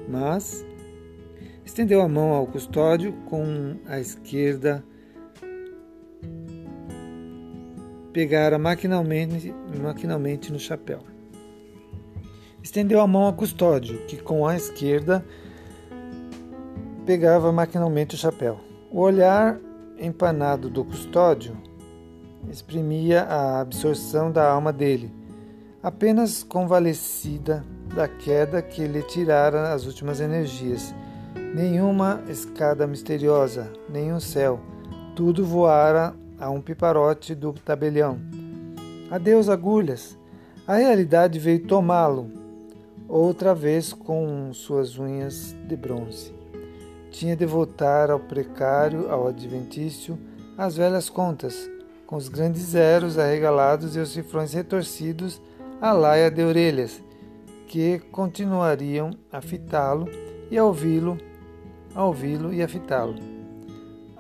Mas 0.09 0.65
estendeu 1.65 2.01
a 2.03 2.09
mão 2.09 2.33
ao 2.33 2.47
custódio 2.47 3.13
com 3.27 3.77
a 3.87 3.99
esquerda 3.99 4.85
pegara 8.13 8.59
maquinalmente, 8.59 9.55
maquinalmente 9.81 10.53
no 10.53 10.59
chapéu. 10.59 11.01
Estendeu 12.63 13.01
a 13.01 13.07
mão 13.07 13.27
a 13.27 13.33
custódio, 13.33 14.07
que 14.07 14.17
com 14.17 14.47
a 14.47 14.55
esquerda 14.57 15.25
pegava 17.05 17.51
maquinalmente 17.51 18.15
o 18.15 18.19
chapéu. 18.19 18.61
O 18.91 19.01
olhar 19.01 19.59
empanado 19.99 20.69
do 20.69 20.85
custódio 20.85 21.57
exprimia 22.51 23.23
a 23.23 23.61
absorção 23.61 24.31
da 24.31 24.49
alma 24.49 24.73
dele, 24.73 25.13
apenas 25.83 26.43
convalescida 26.43 27.65
da 27.95 28.07
queda 28.07 28.63
que 28.63 28.87
lhe 28.87 29.03
tirara 29.03 29.73
as 29.73 29.87
últimas 29.87 30.21
energias. 30.21 30.95
Nenhuma 31.55 32.23
escada 32.29 32.87
misteriosa, 32.87 33.73
nenhum 33.89 34.21
céu, 34.21 34.61
tudo 35.15 35.45
voara 35.45 36.15
a 36.43 36.51
um 36.51 36.61
piparote 36.61 37.37
do 37.37 37.53
tabelião. 37.53 38.19
Adeus, 39.09 39.49
agulhas. 39.49 40.19
A 40.67 40.75
realidade 40.75 41.39
veio 41.39 41.65
tomá-lo, 41.69 42.29
outra 43.09 43.55
vez 43.55 43.93
com 43.93 44.53
suas 44.53 44.99
unhas 44.99 45.55
de 45.69 45.77
bronze. 45.77 46.35
Tinha 47.13 47.37
de 47.37 47.47
voltar 47.47 48.11
ao 48.11 48.19
precário, 48.19 49.09
ao 49.09 49.29
adventício, 49.29 50.19
às 50.59 50.77
velhas 50.77 51.09
contas, 51.09 51.71
com 52.07 52.17
os 52.17 52.29
grandes 52.29 52.63
zeros 52.63 53.19
arregalados 53.19 53.95
e 53.95 54.01
os 54.01 54.11
cifrões 54.11 54.53
retorcidos 54.53 55.41
à 55.81 55.93
laia 55.93 56.29
de 56.29 56.43
orelhas, 56.43 57.01
que 57.69 58.01
continuariam 58.11 59.11
a 59.31 59.41
fitá-lo 59.41 60.09
e 60.51 60.59
a 60.59 60.65
ouvi-lo, 60.65 61.19
a 61.95 62.05
ouvi-lo 62.05 62.53
e 62.53 62.63
a 62.63 62.69
fitá-lo 62.69 63.42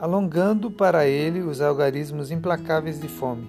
alongando 0.02 0.68
para 0.68 1.06
ele 1.06 1.42
os 1.42 1.60
algarismos 1.60 2.32
implacáveis 2.32 3.00
de 3.00 3.06
fome. 3.06 3.46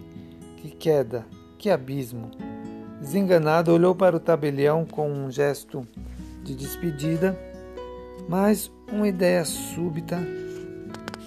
Que 0.58 0.70
queda, 0.70 1.26
que 1.58 1.68
abismo! 1.68 2.30
Desenganado, 3.02 3.74
olhou 3.74 3.96
para 3.96 4.16
o 4.16 4.20
tabelião 4.20 4.86
com 4.86 5.12
um 5.12 5.32
gesto 5.32 5.84
de 6.44 6.54
despedida, 6.54 7.36
mas 8.30 8.72
uma 8.92 9.08
ideia 9.08 9.44
súbita 9.44 10.20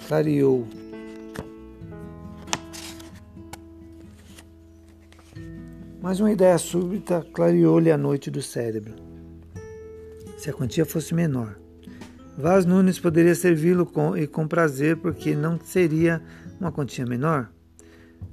clareou. 0.06 0.64
Mas 6.00 6.20
uma 6.20 6.30
ideia 6.30 6.56
súbita 6.56 7.26
clareou-lhe 7.32 7.90
a 7.90 7.98
noite 7.98 8.30
do 8.30 8.40
cérebro. 8.40 8.94
Se 10.38 10.48
a 10.50 10.52
quantia 10.52 10.86
fosse 10.86 11.12
menor, 11.12 11.58
Vaz 12.38 12.66
Nunes 12.66 12.98
poderia 12.98 13.34
servi-lo 13.34 13.86
com, 13.86 14.14
e 14.14 14.26
com 14.26 14.46
prazer, 14.46 14.98
porque 14.98 15.34
não 15.34 15.58
seria 15.58 16.20
uma 16.60 16.70
quantia 16.70 17.06
menor. 17.06 17.48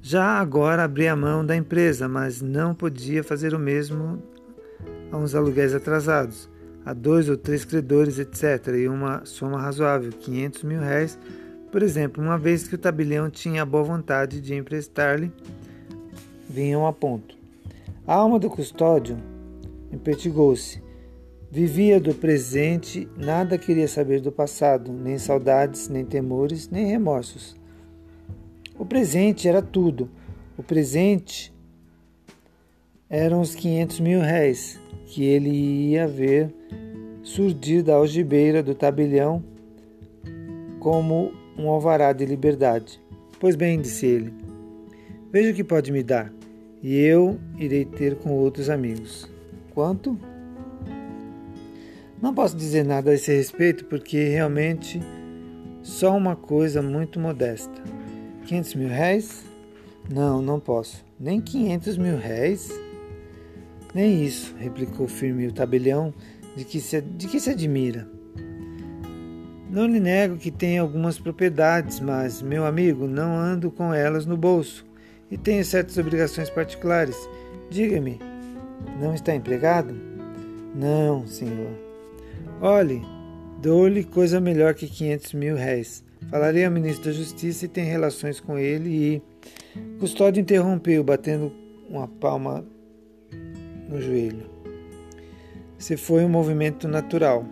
Já 0.02 0.38
agora 0.38 0.84
abria 0.84 1.16
mão 1.16 1.44
da 1.44 1.56
empresa, 1.56 2.06
mas 2.06 2.42
não 2.42 2.74
podia 2.74 3.24
fazer 3.24 3.54
o 3.54 3.58
mesmo 3.58 4.22
a 5.10 5.16
uns 5.16 5.34
aluguéis 5.34 5.74
atrasados, 5.74 6.50
a 6.84 6.92
dois 6.92 7.30
ou 7.30 7.36
três 7.38 7.64
credores, 7.64 8.18
etc., 8.18 8.74
e 8.76 8.88
uma 8.88 9.24
soma 9.24 9.58
razoável, 9.58 10.12
500 10.12 10.62
mil 10.64 10.80
réis, 10.80 11.18
por 11.72 11.82
exemplo, 11.82 12.22
uma 12.22 12.36
vez 12.36 12.68
que 12.68 12.74
o 12.74 12.78
tabelião 12.78 13.30
tinha 13.30 13.62
a 13.62 13.66
boa 13.66 13.82
vontade 13.82 14.38
de 14.38 14.54
emprestar-lhe, 14.54 15.32
vinham 16.48 16.86
a 16.86 16.92
ponto. 16.92 17.34
A 18.06 18.14
alma 18.14 18.38
do 18.38 18.50
custódio 18.50 19.16
empertigou-se. 19.90 20.83
Vivia 21.54 22.00
do 22.00 22.12
presente, 22.12 23.08
nada 23.16 23.56
queria 23.56 23.86
saber 23.86 24.20
do 24.20 24.32
passado, 24.32 24.92
nem 24.92 25.18
saudades, 25.18 25.88
nem 25.88 26.04
temores, 26.04 26.68
nem 26.68 26.84
remorsos. 26.84 27.54
O 28.76 28.84
presente 28.84 29.46
era 29.46 29.62
tudo. 29.62 30.10
O 30.58 30.64
presente 30.64 31.54
eram 33.08 33.40
os 33.40 33.54
500 33.54 34.00
mil 34.00 34.20
réis 34.20 34.80
que 35.06 35.22
ele 35.22 35.48
ia 35.92 36.08
ver 36.08 36.52
surgir 37.22 37.82
da 37.82 37.94
algibeira 37.94 38.60
do 38.60 38.74
tabelião 38.74 39.40
como 40.80 41.30
um 41.56 41.68
alvará 41.68 42.12
de 42.12 42.26
liberdade. 42.26 43.00
Pois 43.38 43.54
bem, 43.54 43.80
disse 43.80 44.06
ele, 44.06 44.34
veja 45.30 45.52
o 45.52 45.54
que 45.54 45.62
pode 45.62 45.92
me 45.92 46.02
dar 46.02 46.32
e 46.82 46.98
eu 46.98 47.38
irei 47.56 47.84
ter 47.84 48.16
com 48.16 48.32
outros 48.32 48.68
amigos. 48.68 49.30
Quanto? 49.72 50.33
Não 52.20 52.34
posso 52.34 52.56
dizer 52.56 52.84
nada 52.84 53.10
a 53.10 53.14
esse 53.14 53.32
respeito 53.32 53.84
porque 53.86 54.28
realmente 54.28 55.00
só 55.82 56.16
uma 56.16 56.34
coisa 56.34 56.80
muito 56.80 57.20
modesta. 57.20 57.82
500 58.46 58.74
mil 58.74 58.88
réis? 58.88 59.44
Não, 60.10 60.40
não 60.40 60.58
posso. 60.60 61.04
Nem 61.18 61.40
500 61.40 61.98
mil 61.98 62.16
réis? 62.16 62.70
Nem 63.94 64.24
isso, 64.24 64.54
replicou 64.58 65.06
firme 65.06 65.46
o 65.46 65.52
tabelião, 65.52 66.12
de 66.56 66.64
que 66.64 66.80
se, 66.80 67.00
de 67.00 67.28
que 67.28 67.38
se 67.38 67.50
admira. 67.50 68.08
Não 69.70 69.86
lhe 69.86 70.00
nego 70.00 70.36
que 70.36 70.50
tenho 70.50 70.82
algumas 70.82 71.18
propriedades, 71.18 72.00
mas, 72.00 72.40
meu 72.42 72.64
amigo, 72.64 73.06
não 73.06 73.36
ando 73.36 73.70
com 73.70 73.92
elas 73.92 74.26
no 74.26 74.36
bolso 74.36 74.84
e 75.30 75.36
tenho 75.36 75.64
certas 75.64 75.98
obrigações 75.98 76.48
particulares. 76.48 77.16
Diga-me, 77.70 78.20
não 79.00 79.14
está 79.14 79.34
empregado? 79.34 79.94
Não, 80.74 81.26
senhor. 81.26 81.83
Olhe, 82.60 83.02
dou-lhe 83.60 84.04
coisa 84.04 84.40
melhor 84.40 84.74
que 84.74 84.86
500 84.86 85.34
mil 85.34 85.56
réis. 85.56 86.04
Falarei 86.30 86.64
ao 86.64 86.70
ministro 86.70 87.06
da 87.06 87.12
Justiça 87.12 87.64
e 87.64 87.68
tem 87.68 87.84
relações 87.84 88.40
com 88.40 88.58
ele 88.58 88.90
e... 88.90 89.22
Custódio 89.98 90.40
interrompeu, 90.40 91.02
batendo 91.02 91.52
uma 91.88 92.06
palma 92.06 92.64
no 93.88 94.00
joelho. 94.00 94.48
Se 95.76 95.96
foi 95.96 96.24
um 96.24 96.28
movimento 96.28 96.86
natural, 96.86 97.44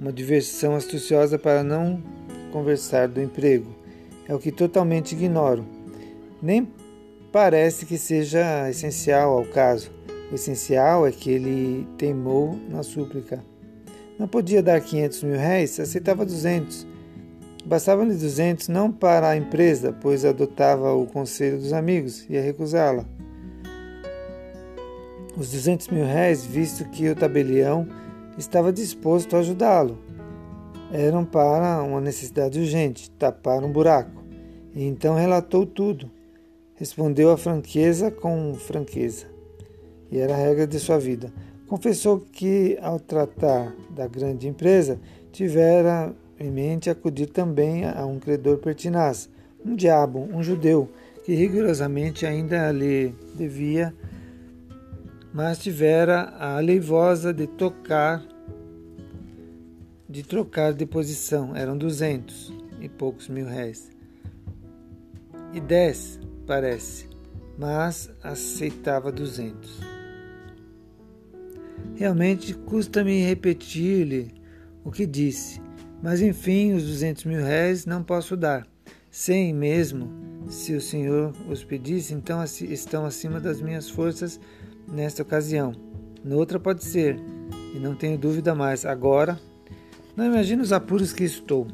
uma 0.00 0.12
diversão 0.12 0.76
astuciosa 0.76 1.38
para 1.38 1.62
não 1.62 2.02
conversar 2.52 3.08
do 3.08 3.20
emprego. 3.20 3.74
É 4.28 4.34
o 4.34 4.38
que 4.38 4.52
totalmente 4.52 5.12
ignoro 5.12 5.66
nem 6.44 6.70
parece 7.32 7.86
que 7.86 7.96
seja 7.96 8.68
essencial 8.68 9.38
ao 9.38 9.46
caso. 9.46 9.90
O 10.30 10.34
essencial 10.34 11.06
é 11.06 11.10
que 11.10 11.30
ele 11.30 11.88
teimou 11.96 12.58
na 12.68 12.82
súplica. 12.82 13.42
Não 14.18 14.28
podia 14.28 14.62
dar 14.62 14.80
500 14.80 15.22
mil 15.24 15.36
réis, 15.36 15.80
aceitava 15.80 16.24
200. 16.24 16.86
Bastava-lhe 17.64 18.14
200 18.14 18.68
não 18.68 18.92
para 18.92 19.30
a 19.30 19.36
empresa, 19.36 19.92
pois 19.92 20.24
adotava 20.24 20.92
o 20.94 21.06
conselho 21.06 21.58
dos 21.58 21.72
amigos, 21.72 22.28
ia 22.28 22.42
recusá-la. 22.42 23.04
Os 25.36 25.50
200 25.50 25.88
mil 25.88 26.04
réis, 26.04 26.44
visto 26.44 26.84
que 26.90 27.08
o 27.08 27.16
tabelião 27.16 27.88
estava 28.38 28.72
disposto 28.72 29.34
a 29.34 29.40
ajudá-lo, 29.40 29.98
eram 30.92 31.24
para 31.24 31.82
uma 31.82 32.00
necessidade 32.00 32.60
urgente, 32.60 33.10
tapar 33.12 33.64
um 33.64 33.72
buraco. 33.72 34.22
E 34.74 34.84
então 34.84 35.16
relatou 35.16 35.66
tudo. 35.66 36.10
Respondeu 36.76 37.30
a 37.32 37.36
franqueza 37.36 38.10
com 38.10 38.54
franqueza, 38.54 39.26
e 40.10 40.18
era 40.18 40.34
a 40.34 40.36
regra 40.36 40.66
de 40.66 40.78
sua 40.78 40.98
vida. 40.98 41.32
Confessou 41.66 42.20
que, 42.20 42.78
ao 42.82 43.00
tratar 43.00 43.74
da 43.90 44.06
grande 44.06 44.46
empresa, 44.46 45.00
tivera 45.32 46.14
em 46.38 46.50
mente 46.50 46.90
acudir 46.90 47.26
também 47.26 47.86
a 47.86 48.04
um 48.04 48.18
credor 48.18 48.58
pertinaz, 48.58 49.30
um 49.64 49.74
diabo, 49.74 50.18
um 50.18 50.42
judeu, 50.42 50.88
que 51.24 51.34
rigorosamente 51.34 52.26
ainda 52.26 52.70
lhe 52.70 53.14
devia, 53.34 53.94
mas 55.32 55.58
tivera 55.58 56.34
a 56.38 56.58
aleivosa 56.58 57.32
de 57.32 57.46
tocar, 57.46 58.22
de 60.08 60.22
trocar 60.22 60.74
de 60.74 60.84
posição. 60.84 61.56
Eram 61.56 61.78
duzentos 61.78 62.52
e 62.80 62.88
poucos 62.88 63.28
mil 63.28 63.46
réis. 63.46 63.90
E 65.54 65.60
dez 65.60 66.20
parece, 66.46 67.08
mas 67.58 68.10
aceitava 68.22 69.10
duzentos. 69.10 69.93
Realmente 71.96 72.54
custa-me 72.54 73.24
repetir-lhe 73.24 74.32
o 74.84 74.90
que 74.90 75.06
disse, 75.06 75.60
mas 76.02 76.20
enfim, 76.20 76.74
os 76.74 76.84
duzentos 76.84 77.24
mil 77.24 77.40
réis 77.40 77.86
não 77.86 78.02
posso 78.02 78.36
dar. 78.36 78.66
Cem 79.10 79.54
mesmo, 79.54 80.10
se 80.48 80.74
o 80.74 80.80
senhor 80.80 81.32
os 81.48 81.62
pedisse, 81.62 82.12
então 82.12 82.42
estão 82.42 83.06
acima 83.06 83.38
das 83.38 83.60
minhas 83.60 83.88
forças 83.88 84.40
nesta 84.92 85.22
ocasião. 85.22 85.72
Noutra 86.24 86.58
pode 86.58 86.82
ser, 86.84 87.16
e 87.74 87.78
não 87.78 87.94
tenho 87.94 88.18
dúvida 88.18 88.54
mais. 88.54 88.84
Agora, 88.84 89.38
não 90.16 90.26
imagino 90.26 90.62
os 90.62 90.72
apuros 90.72 91.12
que 91.12 91.22
estou. 91.22 91.66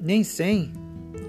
Nem 0.00 0.24
cem, 0.24 0.72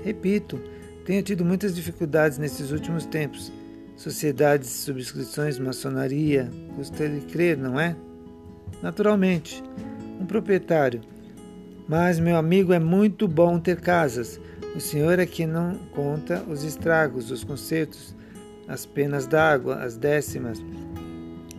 repito, 0.03 0.59
tenho 1.05 1.21
tido 1.23 1.43
muitas 1.43 1.75
dificuldades 1.75 2.37
nesses 2.37 2.71
últimos 2.71 3.05
tempos. 3.05 3.51
Sociedades, 3.97 4.69
subscrições, 4.69 5.57
maçonaria, 5.57 6.51
custa-lhe 6.75 7.21
crer, 7.21 7.57
não 7.57 7.79
é? 7.79 7.95
Naturalmente, 8.81 9.63
um 10.21 10.25
proprietário. 10.25 11.01
Mas, 11.89 12.19
meu 12.19 12.37
amigo, 12.37 12.71
é 12.71 12.79
muito 12.79 13.27
bom 13.27 13.59
ter 13.59 13.81
casas. 13.81 14.39
O 14.75 14.79
senhor 14.79 15.17
é 15.17 15.25
que 15.25 15.47
não 15.47 15.75
conta 15.95 16.43
os 16.47 16.63
estragos, 16.63 17.31
os 17.31 17.43
concertos, 17.43 18.15
as 18.67 18.85
penas 18.85 19.25
d'água, 19.25 19.77
as 19.77 19.97
décimas, 19.97 20.63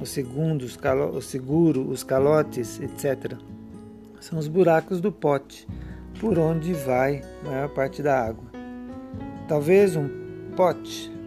os 0.01 0.11
segundos, 0.11 0.79
o 1.13 1.21
seguro, 1.21 1.91
os 1.91 2.05
calotes, 2.05 2.81
etc. 2.81 3.33
São 4.21 4.39
os 4.39 4.47
buracos 4.47 5.01
do 5.01 5.11
pote, 5.11 5.67
por 6.21 6.39
onde 6.39 6.73
vai 6.73 7.23
a 7.43 7.49
maior 7.49 7.69
parte 7.71 8.01
da 8.01 8.17
água. 8.17 8.45
Talvez 9.49 9.97
um 9.97 10.09
pote. 10.55 11.18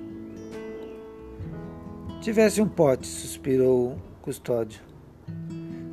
Tivesse 2.21 2.61
um 2.61 2.67
pote, 2.67 3.07
suspirou 3.07 3.97
custódio. 4.21 4.79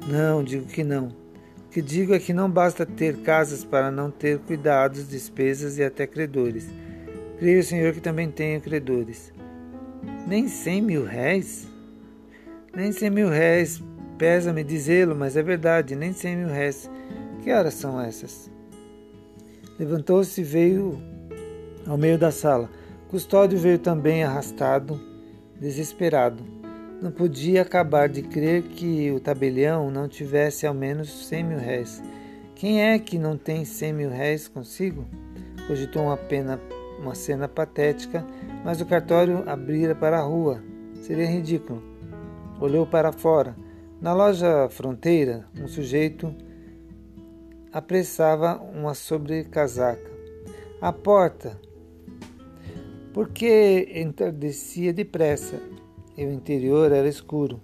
Não, 0.07 0.45
digo 0.45 0.67
que 0.67 0.85
não. 0.85 1.07
O 1.07 1.71
que 1.71 1.81
digo 1.81 2.13
é 2.13 2.19
que 2.19 2.35
não 2.35 2.51
basta 2.51 2.85
ter 2.85 3.23
casas 3.23 3.65
para 3.65 3.91
não 3.91 4.11
ter 4.11 4.39
cuidados, 4.41 5.09
despesas 5.09 5.79
e 5.79 5.83
até 5.83 6.07
credores. 6.07 6.69
Creio, 7.39 7.65
senhor, 7.65 7.95
que 7.95 8.01
também 8.01 8.31
tenho 8.31 8.61
credores. 8.61 9.33
Nem 10.27 10.49
cem 10.49 10.83
mil 10.83 11.03
réis? 11.03 11.67
Nem 12.77 12.93
cem 12.93 13.09
mil 13.09 13.31
réis. 13.31 13.83
Pesa-me 14.19 14.63
dizê-lo, 14.63 15.17
mas 15.17 15.35
é 15.35 15.43
verdade, 15.43 15.97
nem 15.97 16.13
cem 16.13 16.37
mil 16.37 16.49
réis. 16.49 16.91
Que 17.43 17.51
horas 17.51 17.73
são 17.73 17.99
essas? 17.99 18.51
Levantou-se 19.79 20.39
e 20.39 20.45
veio 20.45 21.01
ao 21.87 21.97
meio 21.97 22.19
da 22.19 22.31
sala. 22.31 22.69
Custódio 23.09 23.59
veio 23.59 23.79
também 23.79 24.25
arrastado, 24.25 25.08
desesperado. 25.61 26.43
Não 27.01 27.11
podia 27.11 27.63
acabar 27.63 28.09
de 28.09 28.23
crer 28.23 28.63
que 28.63 29.11
o 29.11 29.21
tabelião 29.21 29.91
não 29.91 30.09
tivesse 30.09 30.67
ao 30.67 30.75
menos 30.75 31.27
cem 31.29 31.45
mil 31.45 31.59
réis. 31.59 32.03
Quem 32.55 32.83
é 32.83 32.99
que 32.99 33.19
não 33.19 33.37
tem 33.37 33.65
cem 33.65 33.93
mil 33.93 34.11
réis 34.11 34.49
consigo? 34.49 35.07
Cogitou 35.67 36.03
uma, 36.03 36.17
pena, 36.17 36.61
uma 36.99 37.15
cena 37.15 37.47
patética, 37.47 38.27
mas 38.65 38.81
o 38.81 38.87
cartório 38.87 39.49
abrira 39.49 39.95
para 39.95 40.19
a 40.19 40.23
rua 40.23 40.63
Seria 41.03 41.27
ridículo. 41.27 41.83
Olhou 42.61 42.87
para 42.87 43.13
fora. 43.13 43.57
Na 44.01 44.13
loja 44.13 44.69
fronteira, 44.69 45.47
um 45.59 45.67
sujeito 45.67 46.35
apressava 47.73 48.57
uma 48.57 48.95
sobrecasaca. 48.95 50.11
A 50.81 50.93
porta, 50.93 51.59
porque 53.19 53.95
entardecia 53.97 54.93
depressa 54.93 55.61
e 56.17 56.25
o 56.25 56.31
interior 56.31 56.93
era 56.93 57.09
escuro. 57.09 57.61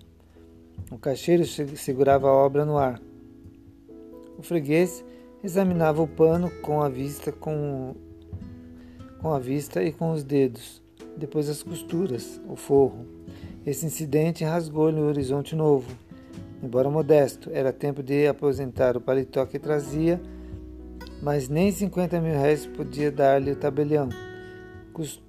O 0.90 0.98
caixeiro 0.98 1.46
segurava 1.46 2.26
a 2.26 2.32
obra 2.32 2.64
no 2.64 2.76
ar. 2.76 3.00
O 4.36 4.42
freguês 4.42 5.04
examinava 5.44 6.02
o 6.02 6.08
pano 6.08 6.50
com 6.60 6.82
a 6.82 6.88
vista 6.88 7.30
com, 7.30 7.94
com 9.20 9.32
a 9.32 9.38
vista 9.38 9.80
e 9.80 9.92
com 9.92 10.10
os 10.10 10.24
dedos, 10.24 10.82
depois 11.16 11.48
as 11.48 11.62
costuras, 11.62 12.40
o 12.48 12.56
forro. 12.56 13.06
Esse 13.64 13.86
incidente 13.86 14.42
rasgou-lhe 14.42 14.98
o 14.98 15.06
horizonte 15.06 15.54
novo. 15.54 15.88
Embora 16.64 16.90
modesto, 16.90 17.48
era 17.52 17.72
tempo 17.72 18.02
de 18.02 18.26
aposentar 18.26 18.96
o 18.96 19.00
paletó 19.00 19.46
que 19.46 19.60
trazia, 19.60 20.20
mas 21.22 21.48
nem 21.48 21.70
50 21.70 22.20
mil 22.20 22.34
réis 22.40 22.66
podia 22.66 23.12
dar-lhe 23.12 23.52
o 23.52 23.56
tabelião. 23.56 24.08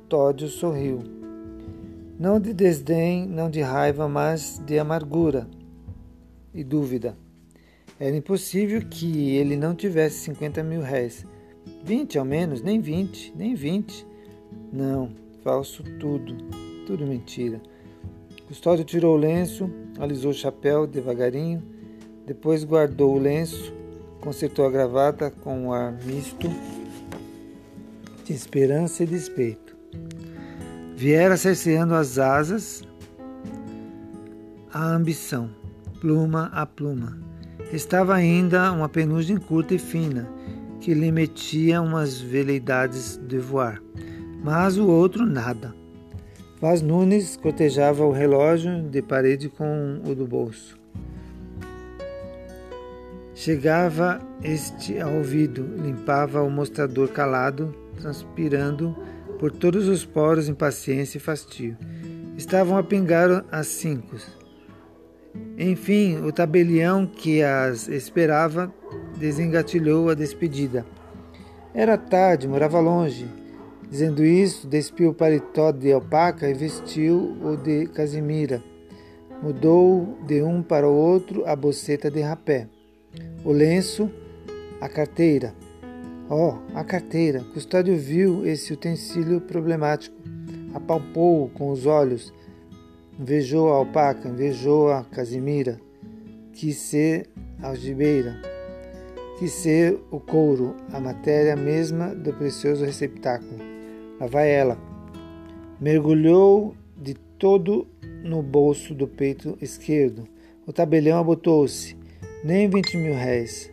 Custódio 0.05 0.47
sorriu. 0.47 1.01
Não 2.19 2.39
de 2.39 2.53
desdém, 2.53 3.25
não 3.25 3.49
de 3.49 3.61
raiva, 3.61 4.07
mas 4.07 4.61
de 4.63 4.77
amargura 4.77 5.47
e 6.53 6.63
dúvida. 6.63 7.17
Era 7.99 8.15
impossível 8.15 8.81
que 8.87 9.35
ele 9.35 9.55
não 9.55 9.73
tivesse 9.73 10.19
50 10.19 10.61
mil 10.61 10.81
réis. 10.81 11.25
20 11.83 12.19
ao 12.19 12.23
menos, 12.23 12.61
nem 12.61 12.79
20, 12.79 13.33
nem 13.35 13.55
20. 13.55 14.05
Não, 14.71 15.09
falso 15.43 15.81
tudo, 15.99 16.37
tudo 16.85 17.07
mentira. 17.07 17.59
Custódio 18.47 18.85
tirou 18.85 19.15
o 19.15 19.19
lenço, 19.19 19.67
alisou 19.97 20.29
o 20.29 20.35
chapéu 20.35 20.85
devagarinho, 20.85 21.63
depois 22.27 22.63
guardou 22.63 23.15
o 23.15 23.19
lenço, 23.19 23.73
consertou 24.21 24.67
a 24.67 24.69
gravata 24.69 25.31
com 25.31 25.61
um 25.61 25.73
ar 25.73 25.91
misto 26.05 26.47
de 28.23 28.33
esperança 28.33 29.03
e 29.03 29.07
despeito. 29.07 29.64
Viera 30.95 31.35
cerceando 31.35 31.93
as 31.93 32.17
asas 32.17 32.81
a 34.71 34.81
ambição, 34.81 35.49
pluma 35.99 36.49
a 36.53 36.65
pluma. 36.65 37.19
Estava 37.71 38.13
ainda 38.13 38.71
uma 38.71 38.87
penugem 38.87 39.37
curta 39.37 39.73
e 39.73 39.77
fina, 39.77 40.27
que 40.79 40.93
lhe 40.93 41.11
metia 41.11 41.81
umas 41.81 42.19
veleidades 42.19 43.19
de 43.27 43.37
voar, 43.37 43.81
mas 44.41 44.77
o 44.77 44.87
outro 44.87 45.25
nada. 45.25 45.75
Vaz 46.61 46.81
Nunes 46.81 47.35
cotejava 47.35 48.05
o 48.05 48.11
relógio 48.11 48.81
de 48.83 49.01
parede 49.01 49.49
com 49.49 50.01
o 50.05 50.15
do 50.15 50.25
bolso. 50.25 50.77
Chegava 53.33 54.21
este 54.41 54.99
ao 54.99 55.13
ouvido, 55.13 55.65
limpava 55.77 56.41
o 56.41 56.49
mostrador 56.49 57.09
calado, 57.09 57.75
transpirando 57.99 58.95
por 59.39 59.51
todos 59.51 59.87
os 59.87 60.05
poros 60.05 60.49
impaciência 60.49 61.17
e 61.17 61.21
fastio. 61.21 61.77
Estavam 62.37 62.77
a 62.77 62.83
pingar 62.83 63.45
as 63.51 63.67
cinco. 63.67 64.17
Enfim, 65.57 66.17
o 66.23 66.31
tabelião 66.31 67.05
que 67.05 67.41
as 67.41 67.87
esperava 67.87 68.73
desengatilhou 69.17 70.09
a 70.09 70.13
despedida. 70.13 70.85
Era 71.73 71.97
tarde, 71.97 72.47
morava 72.47 72.79
longe. 72.79 73.27
Dizendo 73.89 74.25
isso, 74.25 74.67
despiu 74.67 75.11
o 75.11 75.13
paletó 75.13 75.71
de 75.71 75.91
alpaca 75.91 76.49
e 76.49 76.53
vestiu 76.53 77.37
o 77.41 77.55
de 77.55 77.87
casimira. 77.87 78.63
Mudou 79.41 80.17
de 80.25 80.41
um 80.41 80.63
para 80.63 80.87
o 80.87 80.93
outro 80.93 81.45
a 81.45 81.55
boceta 81.55 82.09
de 82.09 82.21
rapé. 82.21 82.67
O 83.43 83.51
lenço, 83.51 84.09
a 84.81 84.89
carteira. 84.89 85.53
Oh, 86.29 86.55
a 86.73 86.83
carteira! 86.83 87.43
Custódio 87.53 87.97
viu 87.97 88.45
esse 88.45 88.73
utensílio 88.73 89.39
problemático. 89.41 90.15
Apalpou-o 90.73 91.49
com 91.49 91.71
os 91.71 91.85
olhos 91.85 92.33
Invejou 93.17 93.71
a 93.71 93.77
alpaca, 93.77 94.27
invejou 94.27 94.91
a 94.91 95.05
casimira, 95.05 95.79
quis 96.51 96.75
ser 96.75 97.29
a 97.61 97.69
algibeira, 97.69 98.41
quis 99.39 99.53
ser 99.53 99.97
o 100.11 100.19
couro, 100.19 100.75
a 100.91 100.99
matéria 100.99 101.55
mesma 101.55 102.13
do 102.13 102.33
precioso 102.33 102.83
receptáculo. 102.83 103.57
Lá 104.19 104.27
vai 104.27 104.51
ela. 104.51 104.77
Mergulhou 105.79 106.75
de 106.97 107.13
todo 107.13 107.87
no 108.21 108.41
bolso 108.41 108.93
do 108.93 109.07
peito 109.07 109.57
esquerdo. 109.61 110.27
O 110.67 110.73
tabelião 110.73 111.17
abotou-se. 111.17 111.95
Nem 112.43 112.69
vinte 112.69 112.97
mil 112.97 113.13
réis. 113.13 113.71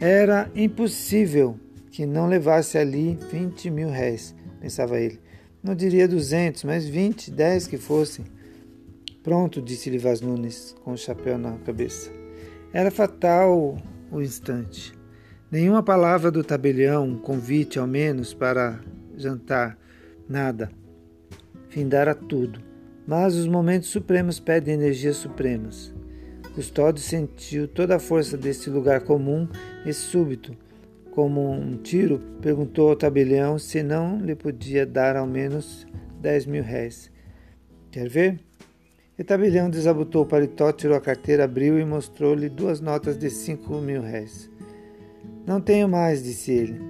Era 0.00 0.48
impossível 0.54 1.58
que 1.90 2.06
não 2.06 2.28
levasse 2.28 2.78
ali 2.78 3.18
vinte 3.32 3.68
mil 3.68 3.90
réis, 3.90 4.34
pensava 4.60 5.00
ele. 5.00 5.18
Não 5.60 5.74
diria 5.74 6.06
duzentos, 6.06 6.62
mas 6.62 6.86
vinte, 6.86 7.32
dez 7.32 7.66
que 7.66 7.76
fossem. 7.76 8.24
Pronto, 9.24 9.60
disse-lhe 9.60 9.98
Nunes, 10.22 10.76
com 10.84 10.92
o 10.92 10.96
chapéu 10.96 11.36
na 11.36 11.58
cabeça. 11.58 12.10
Era 12.72 12.92
fatal 12.92 13.76
o 14.12 14.22
instante. 14.22 14.94
Nenhuma 15.50 15.82
palavra 15.82 16.30
do 16.30 16.44
tabelião, 16.44 17.04
um 17.04 17.18
convite 17.18 17.78
ao 17.78 17.86
menos 17.86 18.32
para 18.32 18.78
jantar, 19.16 19.76
nada. 20.28 20.70
Findara 21.70 22.14
tudo. 22.14 22.60
Mas 23.04 23.34
os 23.34 23.48
momentos 23.48 23.88
supremos 23.88 24.38
pedem 24.38 24.74
energias 24.74 25.16
supremas. 25.16 25.92
Custódio 26.58 27.00
sentiu 27.00 27.68
toda 27.68 27.94
a 27.94 28.00
força 28.00 28.36
desse 28.36 28.68
lugar 28.68 29.02
comum 29.02 29.46
e 29.86 29.92
súbito. 29.92 30.56
Como 31.12 31.52
um 31.52 31.76
tiro, 31.76 32.20
perguntou 32.42 32.88
ao 32.88 32.96
tabelião 32.96 33.60
se 33.60 33.80
não 33.80 34.18
lhe 34.18 34.34
podia 34.34 34.84
dar 34.84 35.14
ao 35.14 35.24
menos 35.24 35.86
dez 36.20 36.46
mil 36.46 36.64
réis. 36.64 37.12
Quer 37.92 38.08
ver? 38.08 38.40
Etabilhão 39.16 39.70
desabotou 39.70 40.24
o 40.24 40.26
paletó, 40.26 40.72
tirou 40.72 40.96
a 40.96 41.00
carteira, 41.00 41.44
abriu 41.44 41.78
e 41.78 41.84
mostrou-lhe 41.84 42.48
duas 42.48 42.80
notas 42.80 43.16
de 43.16 43.30
cinco 43.30 43.74
mil 43.74 44.02
réis. 44.02 44.50
Não 45.46 45.60
tenho 45.60 45.88
mais, 45.88 46.24
disse 46.24 46.50
ele. 46.50 46.80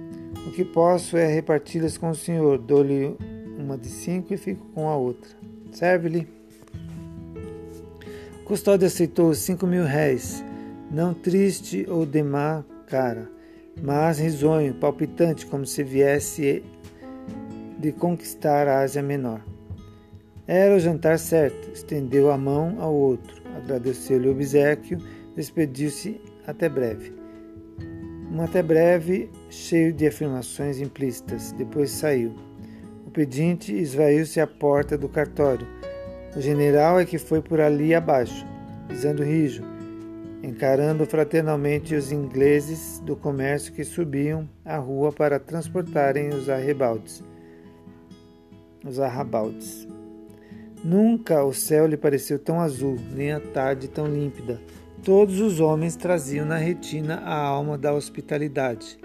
O 0.47 0.51
que 0.51 0.65
posso 0.65 1.15
é 1.15 1.27
reparti-las 1.27 1.95
com 1.95 2.09
o 2.09 2.15
senhor. 2.15 2.57
Dou-lhe 2.57 3.15
uma 3.55 3.77
de 3.77 3.87
cinco 3.87 4.33
e 4.33 4.37
fico 4.37 4.65
com 4.73 4.89
a 4.89 4.97
outra. 4.97 5.29
Serve-lhe. 5.71 6.38
Custódio 8.49 8.87
aceitou 8.87 9.29
os 9.29 9.37
cinco 9.37 9.67
mil 9.67 9.83
réis, 9.83 10.43
não 10.89 11.13
triste 11.13 11.85
ou 11.87 12.03
de 12.03 12.23
má 12.23 12.65
cara, 12.87 13.29
mas 13.79 14.17
risonho, 14.17 14.73
palpitante, 14.73 15.45
como 15.45 15.67
se 15.67 15.83
viesse 15.83 16.63
de 17.77 17.91
conquistar 17.91 18.67
a 18.67 18.79
Ásia 18.79 19.03
Menor. 19.03 19.41
Era 20.47 20.75
o 20.75 20.79
jantar 20.79 21.19
certo. 21.19 21.69
Estendeu 21.71 22.31
a 22.31 22.37
mão 22.39 22.77
ao 22.79 22.91
outro, 22.91 23.39
agradeceu-lhe 23.55 24.27
o 24.27 24.31
obsequio, 24.31 24.97
despediu-se 25.35 26.19
até 26.47 26.67
breve. 26.67 27.13
Um 28.31 28.41
até 28.41 28.63
breve, 28.63 29.29
cheio 29.51 29.93
de 29.93 30.07
afirmações 30.07 30.81
implícitas. 30.81 31.51
Depois 31.51 31.91
saiu. 31.91 32.33
O 33.05 33.11
pedinte 33.11 33.71
esvaiu-se 33.71 34.41
à 34.41 34.47
porta 34.47 34.97
do 34.97 35.07
cartório. 35.07 35.67
O 36.35 36.41
general 36.41 36.99
é 36.99 37.05
que 37.05 37.17
foi 37.17 37.41
por 37.41 37.59
ali 37.59 37.95
abaixo, 37.95 38.45
pisando 38.87 39.23
rijo, 39.23 39.63
encarando 40.43 41.05
fraternalmente 41.05 41.95
os 41.95 42.11
ingleses 42.11 42.99
do 42.99 43.15
comércio 43.15 43.73
que 43.73 43.83
subiam 43.83 44.47
a 44.63 44.77
rua 44.77 45.11
para 45.11 45.39
transportarem 45.39 46.29
os 46.29 46.47
arrebaldes. 46.47 47.23
Os 48.85 48.99
arrabaldes. 48.99 49.87
Nunca 50.83 51.43
o 51.43 51.53
céu 51.53 51.85
lhe 51.87 51.97
pareceu 51.97 52.39
tão 52.39 52.61
azul, 52.61 52.97
nem 53.13 53.33
a 53.33 53.39
tarde 53.39 53.87
tão 53.89 54.07
límpida. 54.07 54.61
Todos 55.03 55.41
os 55.41 55.59
homens 55.59 55.95
traziam 55.95 56.45
na 56.45 56.57
retina 56.57 57.15
a 57.25 57.35
alma 57.35 57.77
da 57.77 57.93
hospitalidade. 57.93 58.97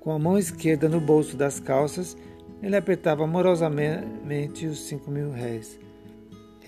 Com 0.00 0.12
a 0.12 0.18
mão 0.18 0.38
esquerda 0.38 0.88
no 0.88 1.00
bolso 1.00 1.36
das 1.36 1.58
calças, 1.58 2.16
ele 2.62 2.76
apertava 2.76 3.24
amorosamente 3.24 4.66
os 4.66 4.86
cinco 4.86 5.10
mil 5.10 5.30
réis, 5.30 5.78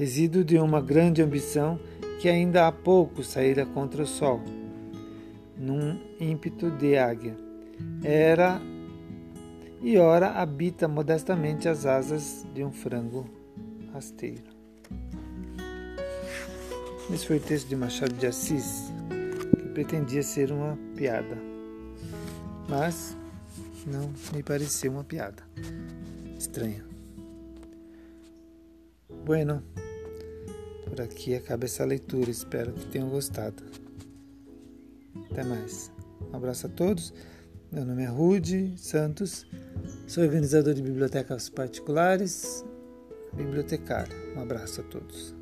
resíduo 0.00 0.42
de 0.42 0.56
uma 0.56 0.80
grande 0.80 1.20
ambição 1.20 1.78
que 2.22 2.26
ainda 2.26 2.66
há 2.66 2.72
pouco 2.72 3.22
saíra 3.22 3.66
contra 3.66 4.02
o 4.02 4.06
sol, 4.06 4.40
num 5.58 6.00
ímpeto 6.18 6.70
de 6.70 6.96
águia. 6.96 7.36
Era 8.02 8.62
e 9.82 9.98
ora 9.98 10.28
habita 10.40 10.88
modestamente 10.88 11.68
as 11.68 11.84
asas 11.84 12.46
de 12.54 12.64
um 12.64 12.72
frango 12.72 13.28
rasteiro. 13.92 14.44
Esse 17.12 17.26
foi 17.26 17.36
o 17.36 17.40
texto 17.40 17.68
de 17.68 17.76
Machado 17.76 18.14
de 18.14 18.26
Assis, 18.26 18.90
que 19.54 19.68
pretendia 19.68 20.22
ser 20.22 20.50
uma 20.50 20.78
piada, 20.96 21.36
mas 22.66 23.14
não 23.86 24.10
me 24.32 24.42
pareceu 24.42 24.92
uma 24.92 25.04
piada. 25.04 25.42
Estranha. 26.38 26.88
Bueno, 29.26 29.62
Por 30.90 31.00
aqui 31.00 31.37
acaba 31.37 31.66
essa 31.66 31.85
leitura, 31.85 32.29
espero 32.31 32.72
que 32.72 32.85
tenham 32.87 33.09
gostado. 33.09 33.62
Até 35.31 35.44
mais. 35.44 35.92
Um 36.33 36.37
abraço 36.37 36.66
a 36.66 36.68
todos. 36.70 37.14
Meu 37.70 37.85
nome 37.85 38.03
é 38.03 38.07
Rude 38.07 38.74
Santos, 38.76 39.46
sou 40.09 40.24
organizador 40.24 40.74
de 40.74 40.83
bibliotecas 40.83 41.48
particulares, 41.48 42.64
bibliotecário. 43.33 44.12
Um 44.37 44.42
abraço 44.42 44.81
a 44.81 44.85
todos. 44.85 45.39